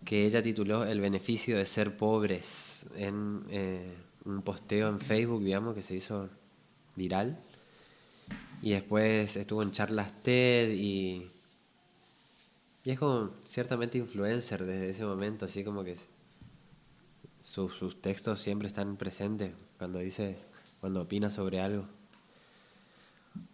[0.05, 3.93] que ella tituló El beneficio de ser pobres en eh,
[4.25, 6.29] un posteo en Facebook, digamos, que se hizo
[6.95, 7.37] viral.
[8.63, 11.29] Y después estuvo en charlas TED y,
[12.85, 15.97] y es como ciertamente influencer desde ese momento, así como que
[17.43, 20.37] sus, sus textos siempre están presentes cuando dice,
[20.81, 21.85] cuando opina sobre algo.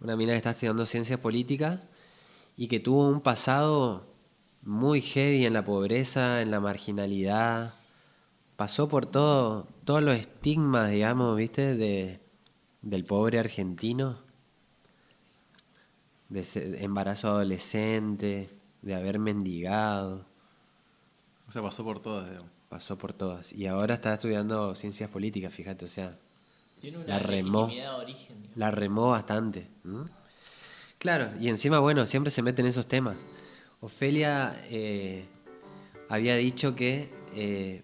[0.00, 1.80] Una mina que está estudiando ciencias políticas
[2.56, 4.06] y que tuvo un pasado
[4.62, 7.74] muy heavy en la pobreza, en la marginalidad.
[8.56, 11.76] Pasó por todo, todos los estigmas, digamos, ¿viste?
[11.76, 12.20] De,
[12.82, 14.18] del pobre argentino.
[16.28, 16.44] De
[16.82, 18.48] embarazo adolescente,
[18.80, 20.24] de haber mendigado.
[21.48, 22.50] O sea, pasó por todas, digamos.
[22.68, 23.52] Pasó por todas.
[23.52, 26.16] Y ahora está estudiando ciencias políticas, fíjate, o sea,
[26.82, 27.68] Tiene una La remó.
[27.68, 28.36] de origen.
[28.56, 29.66] la remó bastante.
[30.98, 33.16] Claro, y encima, bueno, siempre se meten esos temas.
[33.80, 35.24] Ofelia eh,
[36.10, 37.82] había dicho que eh,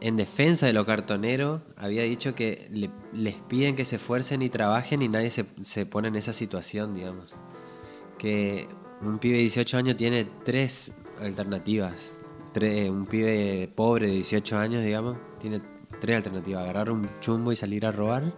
[0.00, 4.48] en defensa de los cartoneros, había dicho que le- les piden que se esfuercen y
[4.50, 7.34] trabajen y nadie se, se pone en esa situación, digamos.
[8.18, 8.68] Que
[9.00, 12.12] un pibe de 18 años tiene tres alternativas.
[12.54, 15.60] Tre- un pibe pobre de 18 años, digamos, tiene
[16.00, 16.62] tres alternativas.
[16.64, 18.32] Agarrar un chumbo y salir a robar.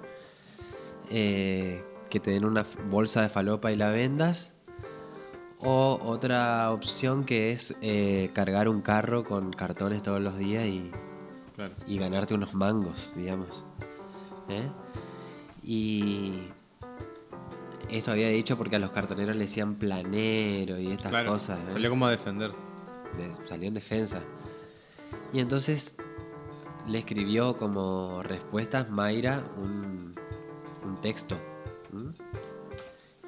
[1.13, 4.53] eh, que te den una bolsa de falopa y la vendas.
[5.59, 10.91] O otra opción que es eh, cargar un carro con cartones todos los días y,
[11.57, 11.75] Claro.
[11.87, 13.65] y ganarte unos mangos, digamos.
[14.49, 14.63] ¿Eh?
[15.63, 16.45] Y
[17.91, 21.33] esto había dicho porque a los cartoneros le decían planero y estas Claro.
[21.33, 21.59] cosas.
[21.73, 22.53] Salió como a defender.
[23.17, 24.21] de- salió en defensa.
[25.33, 25.97] Y entonces
[26.87, 30.15] le escribió como respuestas Mayra un,
[30.85, 31.37] un texto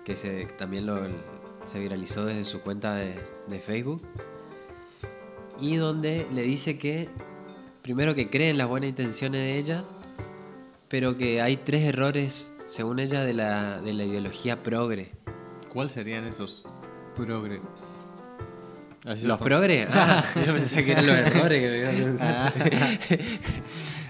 [0.05, 0.99] que se, también lo,
[1.65, 3.15] se viralizó desde su cuenta de,
[3.49, 4.03] de Facebook
[5.61, 7.09] y donde le dice que
[7.83, 9.85] primero que cree en las buenas intenciones de ella
[10.89, 15.13] pero que hay tres errores según ella de la, de la ideología progre
[15.73, 16.65] ¿Cuáles serían esos
[17.17, 17.63] progre?
[19.05, 19.89] Así ¿Los progres?
[19.93, 22.53] Ah, yo pensé que eran los errores que me iban a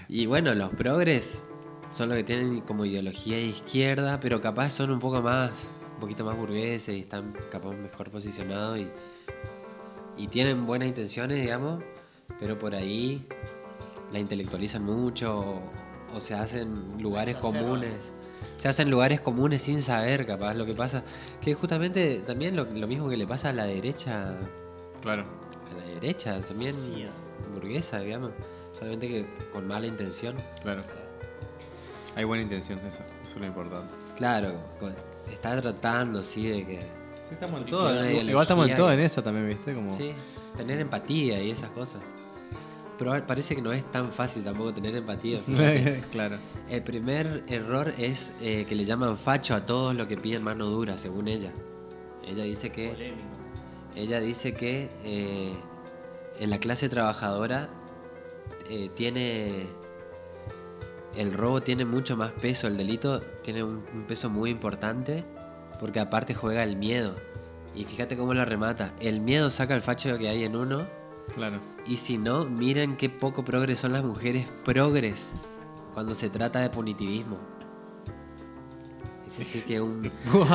[0.07, 1.43] Y bueno, los progres
[1.91, 5.51] son los que tienen como ideología de izquierda, pero capaz son un poco más,
[5.95, 8.87] un poquito más burgueses y están capaz mejor posicionados y,
[10.17, 11.83] y tienen buenas intenciones, digamos,
[12.39, 13.25] pero por ahí
[14.11, 15.63] la intelectualizan mucho o,
[16.15, 17.95] o se hacen lugares comunes.
[18.57, 21.03] Se hacen lugares comunes sin saber, capaz, lo que pasa.
[21.41, 24.37] Que justamente también lo, lo mismo que le pasa a la derecha
[25.03, 25.25] Claro.
[25.69, 27.05] a la derecha también Sí,
[27.53, 28.31] burguesa, digamos.
[28.71, 30.35] Solamente que con mala intención.
[30.61, 30.81] Claro.
[32.15, 33.03] Hay buena intención, eso.
[33.23, 33.93] Eso es lo importante.
[34.17, 34.53] Claro,
[35.31, 36.81] está tratando, sí, de que.
[36.81, 37.89] Sí, estamos en todo.
[37.89, 38.09] todo.
[38.09, 39.73] Igual Igual estamos en todo en eso también, ¿viste?
[39.73, 39.95] Como...
[39.97, 40.13] Sí,
[40.55, 42.01] tener empatía y esas cosas.
[42.97, 45.39] Pero parece que no es tan fácil tampoco tener empatía.
[46.11, 46.37] claro.
[46.69, 50.65] El primer error es eh, que le llaman facho a todos los que piden mano
[50.65, 51.51] dura, según ella.
[52.25, 53.42] Ella dice que Polémico.
[53.95, 55.53] Ella dice que eh,
[56.39, 57.69] en la clase trabajadora
[58.69, 59.67] eh, tiene.
[61.15, 65.23] El robo tiene mucho más peso, el delito tiene un, un peso muy importante
[65.79, 67.15] porque aparte juega el miedo.
[67.75, 68.93] Y fíjate cómo la remata.
[68.99, 70.87] El miedo saca el facho que hay en uno
[71.33, 71.59] Claro.
[71.87, 75.33] y si no, miren qué poco progres son las mujeres progres
[75.93, 77.37] cuando se trata de punitivismo.
[79.33, 80.03] Ese sí que un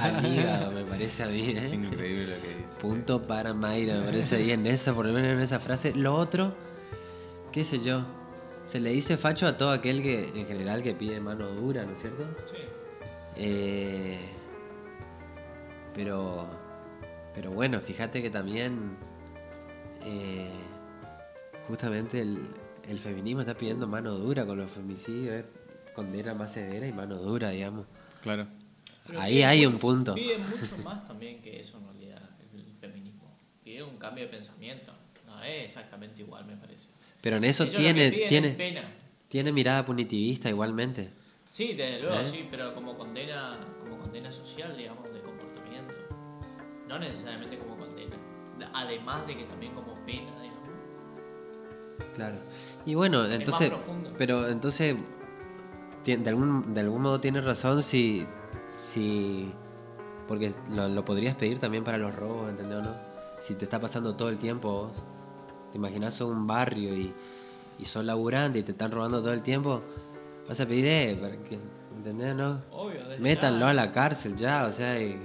[0.00, 1.54] al hígado, me parece a mí.
[1.56, 1.70] ¿eh?
[1.72, 2.80] Increíble lo que dice.
[2.80, 5.94] Punto para Mayra, me parece bien esa, por lo menos en esa frase.
[5.94, 6.52] Lo otro,
[7.52, 8.04] qué sé yo,
[8.64, 11.92] se le dice facho a todo aquel que, en general, que pide mano dura, ¿no
[11.92, 12.24] es cierto?
[12.50, 12.58] Sí.
[13.36, 14.18] Eh,
[15.94, 16.44] pero,
[17.36, 18.96] pero bueno, fíjate que también,
[20.04, 20.50] eh,
[21.68, 22.42] justamente el,
[22.88, 25.44] el feminismo está pidiendo mano dura con los femicidios, eh,
[25.94, 27.86] condena más severa y mano dura, digamos.
[28.22, 28.46] Claro.
[29.06, 30.14] Pero Ahí pide hay un punto.
[30.14, 32.22] Pide mucho más también que eso en realidad,
[32.54, 33.34] el feminismo.
[33.64, 34.92] Pide un cambio de pensamiento.
[35.26, 36.88] No es exactamente igual, me parece.
[37.20, 38.82] Pero en eso Ellos tiene, tiene, es pena.
[39.28, 41.10] tiene mirada punitivista igualmente.
[41.50, 42.26] Sí, desde luego, ¿Eh?
[42.26, 45.94] sí, pero como condena, como condena social, digamos, de comportamiento.
[46.86, 48.16] No necesariamente como condena.
[48.74, 50.68] Además de que también como pena, digamos.
[52.14, 52.36] Claro.
[52.86, 53.68] Y bueno, más entonces.
[53.70, 54.12] profundo.
[54.18, 54.96] Pero entonces.
[56.04, 58.26] De algún, de algún modo tienes razón si.
[58.92, 59.52] si
[60.26, 62.94] porque lo, lo podrías pedir también para los robos, ¿entendés o no?
[63.40, 65.02] Si te está pasando todo el tiempo vos.
[65.72, 67.12] Te imaginas un barrio y,
[67.78, 69.82] y sos laburante y te están robando todo el tiempo.
[70.48, 71.58] Vas a pedir, eh, para que,
[71.96, 72.62] ¿entendés o no?
[72.72, 73.70] Obvio, Métanlo ya.
[73.70, 75.18] a la cárcel ya, o sea, y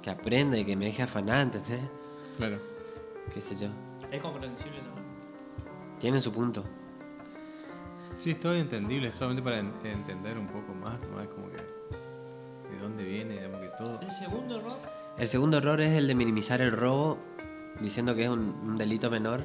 [0.00, 1.80] que aprenda y que me deje afanar, ¿entendés?
[2.38, 2.56] Claro.
[3.34, 3.68] Qué sé yo.
[4.10, 5.04] Es comprensible también.
[6.00, 6.64] Tiene su punto.
[8.22, 11.20] Sí, es todo entendible, es solamente para en- entender un poco más, ¿no?
[11.20, 14.00] Es como que de dónde viene, digamos que todo.
[14.00, 14.76] El segundo error,
[15.18, 17.18] El segundo error es el de minimizar el robo,
[17.80, 19.40] diciendo que es un, un delito menor.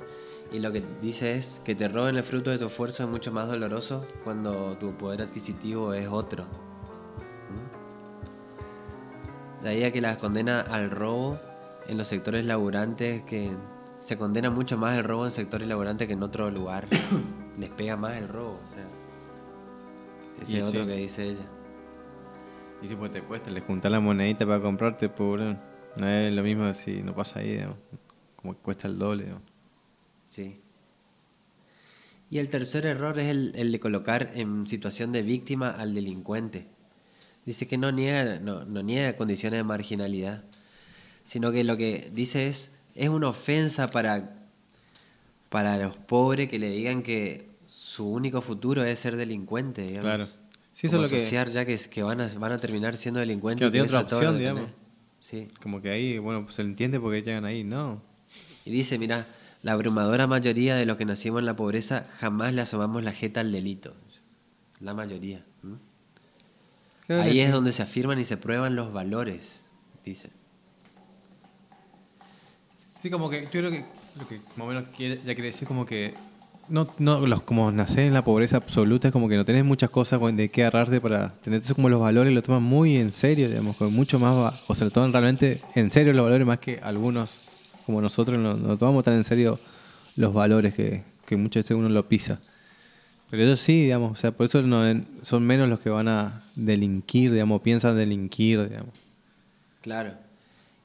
[0.51, 3.31] Y lo que dice es que te roben el fruto de tu esfuerzo es mucho
[3.31, 6.45] más doloroso cuando tu poder adquisitivo es otro.
[9.59, 9.63] ¿Mm?
[9.63, 11.37] De ahí a que las condena al robo
[11.87, 13.49] en los sectores laburantes, que
[13.99, 16.87] se condena mucho más el robo en sectores laburantes que en otro lugar.
[17.57, 18.59] Les pega más el robo.
[18.63, 18.85] O sea,
[20.41, 20.87] ese Y es otro sí.
[20.87, 21.45] que dice ella.
[22.81, 25.57] Y si pues te cuesta, le juntar la monedita para comprarte, pobre.
[25.95, 27.77] No es lo mismo si no pasa ahí, digamos.
[28.35, 29.43] Como que cuesta el doble, digamos.
[30.29, 30.59] Sí.
[32.29, 36.67] Y el tercer error es el, el de colocar en situación de víctima al delincuente.
[37.45, 40.43] Dice que no niega, no, no niega condiciones de marginalidad,
[41.25, 44.35] sino que lo que dice es, es una ofensa para,
[45.49, 47.46] para los pobres que le digan que
[47.97, 49.81] su único futuro es ser delincuente.
[49.81, 50.03] digamos.
[50.03, 50.25] Claro.
[50.73, 52.59] Sí, eso Como es lo que- asociar ya que, es- que van, a, van a
[52.59, 53.59] terminar siendo delincuentes.
[53.61, 54.69] Que no tiene otra lo opción, digamos.
[55.19, 55.47] Sí.
[55.63, 57.99] Como que ahí, bueno, pues se entiende porque llegan ahí, ¿no?
[58.65, 59.25] Y dice, mira,
[59.63, 63.39] la abrumadora mayoría de los que nacimos en la pobreza jamás le asomamos la jeta
[63.41, 63.95] al delito.
[64.79, 65.43] La mayoría.
[67.09, 69.63] Ahí es donde se afirman y se prueban los valores,
[70.05, 70.29] dice.
[73.01, 73.85] Sí, como que yo creo que
[74.19, 76.13] lo que más o menos quiere, ya quiere decir como que
[76.69, 79.89] no, no los como nacer en la pobreza absoluta es como que no tenés muchas
[79.89, 83.77] cosas de qué agarrarte para tener como los valores lo toman muy en serio, digamos,
[83.77, 87.37] con mucho más, o sea, lo toman realmente en serio los valores más que algunos
[87.85, 89.59] como nosotros no, no tomamos tan en serio
[90.15, 92.39] los valores que, que muchas veces uno lo pisa.
[93.29, 94.83] Pero ellos sí, digamos, o sea, por eso no,
[95.23, 98.93] son menos los que van a delinquir, digamos, piensan delinquir, digamos.
[99.81, 100.26] Claro.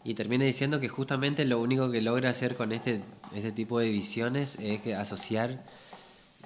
[0.05, 3.03] Y termina diciendo que justamente lo único que logra hacer con este,
[3.35, 5.63] este tipo de visiones es que asociar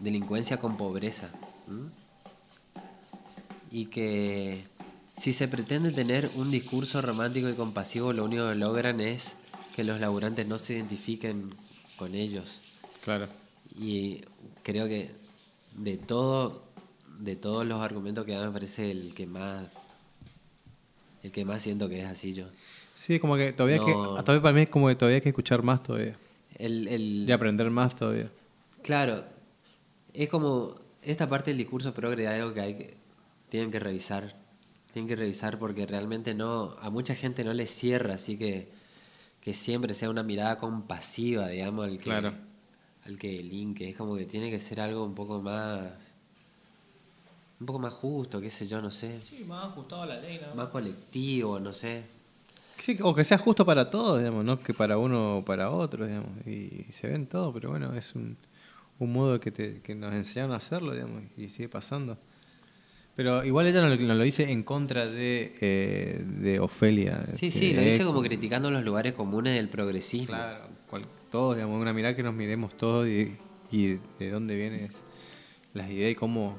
[0.00, 1.28] delincuencia con pobreza.
[3.70, 4.62] Y que
[5.18, 9.36] si se pretende tener un discurso romántico y compasivo, lo único que logran es
[9.74, 11.50] que los laburantes no se identifiquen
[11.96, 12.60] con ellos.
[13.02, 13.28] Claro.
[13.78, 14.20] Y
[14.62, 15.10] creo que
[15.74, 16.62] de todo,
[17.18, 19.66] de todos los argumentos que dan me parece el que más,
[21.22, 22.46] el que más siento que es así yo.
[22.98, 23.84] Sí, como que todavía, No.
[23.84, 23.92] que,
[24.22, 26.16] todavía para mí es como que todavía hay que escuchar más todavía.
[26.58, 28.30] El, el- Y aprender más todavía.
[28.82, 29.22] claro,
[30.14, 32.94] es como esta parte del discurso progre es algo que hay que
[33.50, 34.34] tienen que revisar,
[34.94, 38.68] tienen que revisar porque realmente no a mucha gente no le cierra, así que
[39.42, 42.32] que siempre sea una mirada compasiva, digamos, al que Claro.
[43.04, 45.92] al que delinque, es como que tiene que ser algo un poco más
[47.60, 50.40] un poco más justo, qué sé yo, no sé, sí, más ajustado a la ley,
[50.46, 50.68] más más.
[50.68, 52.04] colectivo, no sé.
[52.78, 56.06] Sí, o que sea justo para todos, digamos, no que para uno o para otro,
[56.06, 56.46] digamos.
[56.46, 58.36] Y se ven todo, pero bueno, es un,
[58.98, 62.18] un modo que, te, que nos enseñaron a hacerlo, digamos, y sigue pasando.
[63.16, 67.24] Pero igual ella no lo, no lo dice en contra de, eh, de Ofelia.
[67.26, 70.26] Sí, sí, lo dice como criticando los lugares comunes del progresismo.
[70.26, 73.36] Claro, cual- todos, digamos, una mirada que nos miremos todos y,
[73.72, 74.88] y de dónde vienen
[75.72, 76.58] las ideas y cómo,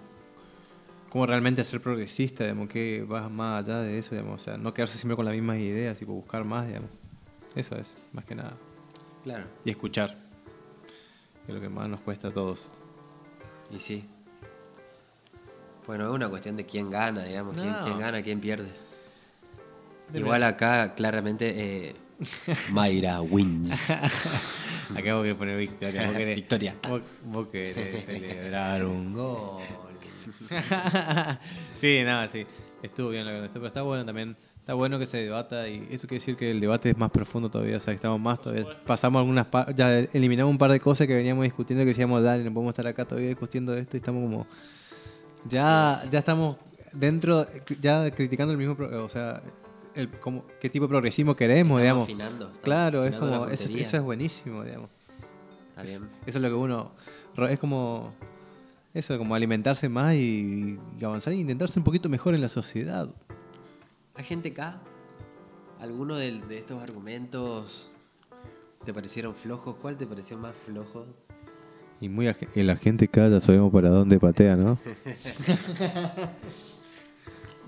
[1.18, 4.72] cómo realmente ser progresista, digamos, que va más allá de eso, digamos, o sea, no
[4.72, 6.91] quedarse siempre con las mismas ideas, tipo buscar más, digamos.
[7.55, 8.53] Eso es, más que nada.
[9.24, 9.45] Claro.
[9.65, 10.15] Y escuchar,
[11.43, 12.72] que es lo que más nos cuesta a todos.
[13.74, 14.05] Y sí.
[15.88, 17.55] Bueno, es una cuestión de quién gana, digamos.
[17.55, 17.84] Quién, No.
[17.84, 18.70] quién gana, quién pierde.
[20.13, 21.95] De Igual acá, claramente, eh,
[22.72, 23.89] Mayra wins.
[23.89, 26.05] Acá vos querés poner victoria.
[26.05, 26.76] Vos querés, Victoria.
[26.88, 29.87] Vos, vos querés celebrar un gol.
[31.73, 32.45] sí, nada, sí.
[32.84, 34.36] Estuvo bien lo que pero está bueno también.
[34.59, 37.49] Está bueno que se debata y eso quiere decir que el debate es más profundo
[37.49, 38.65] todavía, o sea, que estamos más todavía.
[38.86, 42.53] Pasamos algunas ya eliminamos un par de cosas que veníamos discutiendo que decíamos, dale, no
[42.53, 44.45] podemos estar acá todavía discutiendo esto y estamos como
[45.47, 46.57] ya ya estamos
[46.91, 47.47] dentro
[47.80, 49.41] ya criticando el mismo, o sea,
[49.95, 52.30] el como qué tipo de progresismo queremos, Estamos digamos.
[52.30, 54.89] afinando, claro, es afinando la como eso, eso es buenísimo, digamos.
[55.69, 56.09] Está bien.
[56.25, 56.91] Eso es lo que uno.
[57.49, 58.13] Es como.
[58.98, 63.10] Eso, como alimentarse más y, y avanzar e intentarse un poquito mejor en la sociedad.
[64.16, 64.82] Agente K,
[65.80, 67.91] ¿alguno de, de estos argumentos
[68.84, 69.76] te parecieron flojos?
[69.82, 71.06] ¿Cuál te pareció más flojo?
[72.00, 74.78] Y muy el agente K ya sabemos para dónde patea, ¿no?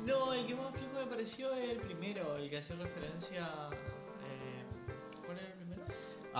[0.05, 3.47] No, el que más flojo me pareció es el primero, el que hace referencia.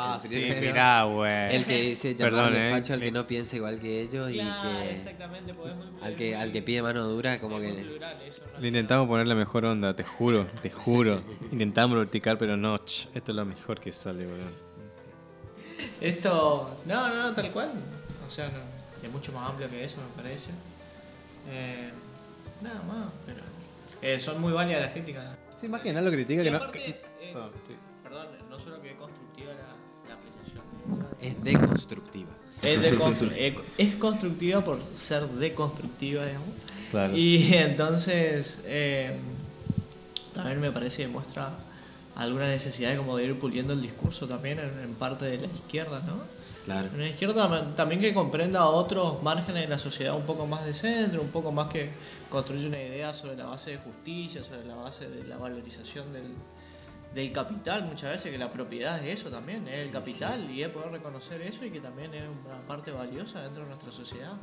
[0.02, 0.62] Ah, Sí, primero.
[0.62, 1.56] mirá, güey.
[1.56, 2.72] El que dice Perdón, llamarle eh.
[2.74, 5.70] facho al que no piensa igual que ellos Claro, y que exactamente, muy.
[6.02, 9.08] al que muy- al que pide mano dura como que plural eso, en Le intentamos
[9.08, 11.22] poner la mejor onda, te juro, te juro.
[11.52, 14.54] Intentamos vertical, pero no, ch, esto es lo mejor que sale, weón.
[16.02, 17.70] Esto, no, no, no, tal cual.
[18.26, 20.52] O sea, no, es mucho más amplio que eso, me parece.
[21.50, 21.90] Eh,
[22.62, 23.40] nada más, pero.
[24.02, 25.26] eh, son muy válidas las críticas.
[25.60, 26.72] Sí, más que nada lo critica Y que no.
[26.72, 27.02] que- eh,
[27.34, 27.76] Perdón, sí.
[28.04, 28.98] perdón, no solo que es
[31.22, 32.30] es deconstructiva.
[32.62, 36.48] Es, deconstru- eh, es constructiva por ser deconstructiva, digamos.
[36.92, 37.16] Claro.
[37.18, 39.16] Y entonces eh,
[40.34, 41.52] también me parece que muestra
[42.16, 45.46] alguna necesidad de como de ir puliendo el discurso también en, en parte de la
[45.48, 46.40] izquierda, ¿no?
[46.66, 46.90] Claro.
[46.94, 50.74] Una izquierda tam- también que comprenda otros márgenes de la sociedad un poco más de
[50.74, 51.90] centro, un poco más que
[52.30, 56.26] construye una idea sobre la base de justicia, sobre la base de la valorización del,
[57.14, 60.70] del capital muchas veces, que la propiedad es eso también, es el capital y es
[60.70, 64.34] poder reconocer eso y que también es una parte valiosa dentro de nuestra sociedad.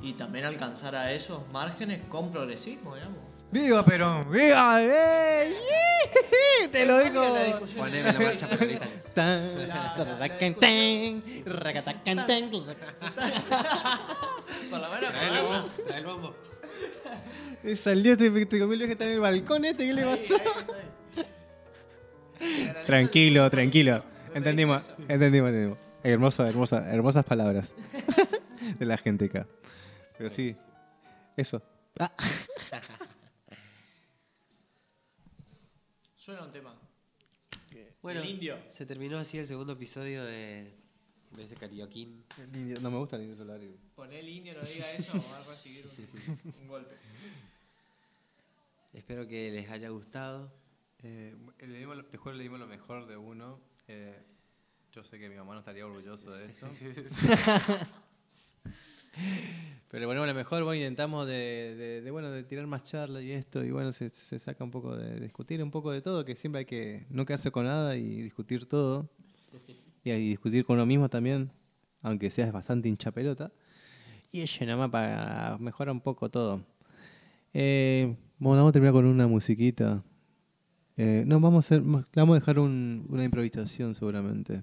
[0.00, 3.18] Y también alcanzar a esos márgenes con progresismo, digamos.
[3.50, 4.30] ¡Viva Perón!
[4.30, 4.82] ¡Viva!
[4.82, 5.54] ¡Eh!
[6.72, 7.34] Te lo digo.
[7.34, 8.86] La discusión Poneme la marcha peronista.
[9.14, 12.50] Tan, La- tararacan, la tan, racatacan, tan.
[12.50, 12.66] Por
[14.80, 15.14] lo menos
[15.94, 16.34] el bombo.
[17.80, 20.34] Salió este te comió el que está en el balcón este, ¿qué le pasó?
[22.86, 24.04] Tranquilo, tranquilo.
[24.34, 25.78] Entendimos, entendimos, entendimos.
[26.02, 27.72] Hermosa, hermosa, hermosas palabras
[28.78, 29.46] de la gente acá.
[30.18, 30.54] Pero sí,
[31.36, 31.62] eso.
[31.98, 32.12] Ah,
[36.16, 36.74] Suena un tema.
[38.02, 38.58] Bueno, El indio.
[38.68, 40.74] se terminó así el segundo episodio de,
[41.30, 42.22] de ese carioquín.
[42.38, 43.60] el indio- no me gusta el indio solar.
[43.94, 46.94] Poné el indio, no diga eso, va a recibir un, un golpe.
[48.92, 50.52] Espero que les haya gustado.
[51.06, 51.34] Eh,
[51.66, 53.60] le dimos te le dimos lo mejor de uno.
[53.88, 54.18] Eh,
[54.90, 56.66] yo sé que mi mamá no estaría orgulloso de esto.
[59.90, 63.70] Pero bueno, lo mejor, bueno, intentamos de, bueno, de tirar más charla y esto, y
[63.70, 67.06] bueno, se, saca un poco de, discutir un poco de todo, que siempre hay que
[67.10, 69.08] no quedarse con nada y discutir todo.
[70.02, 71.52] Y, y discutir con uno mismo también,
[72.02, 73.52] aunque seas bastante hincha pelota.
[74.32, 76.64] Y eso nada más para mejorar un poco todo.
[77.52, 80.02] Eh, bueno, vamos a terminar con una musiquita.
[80.96, 84.62] Eh, no, vamos a, hacer, vamos a dejar un- una improvisación seguramente.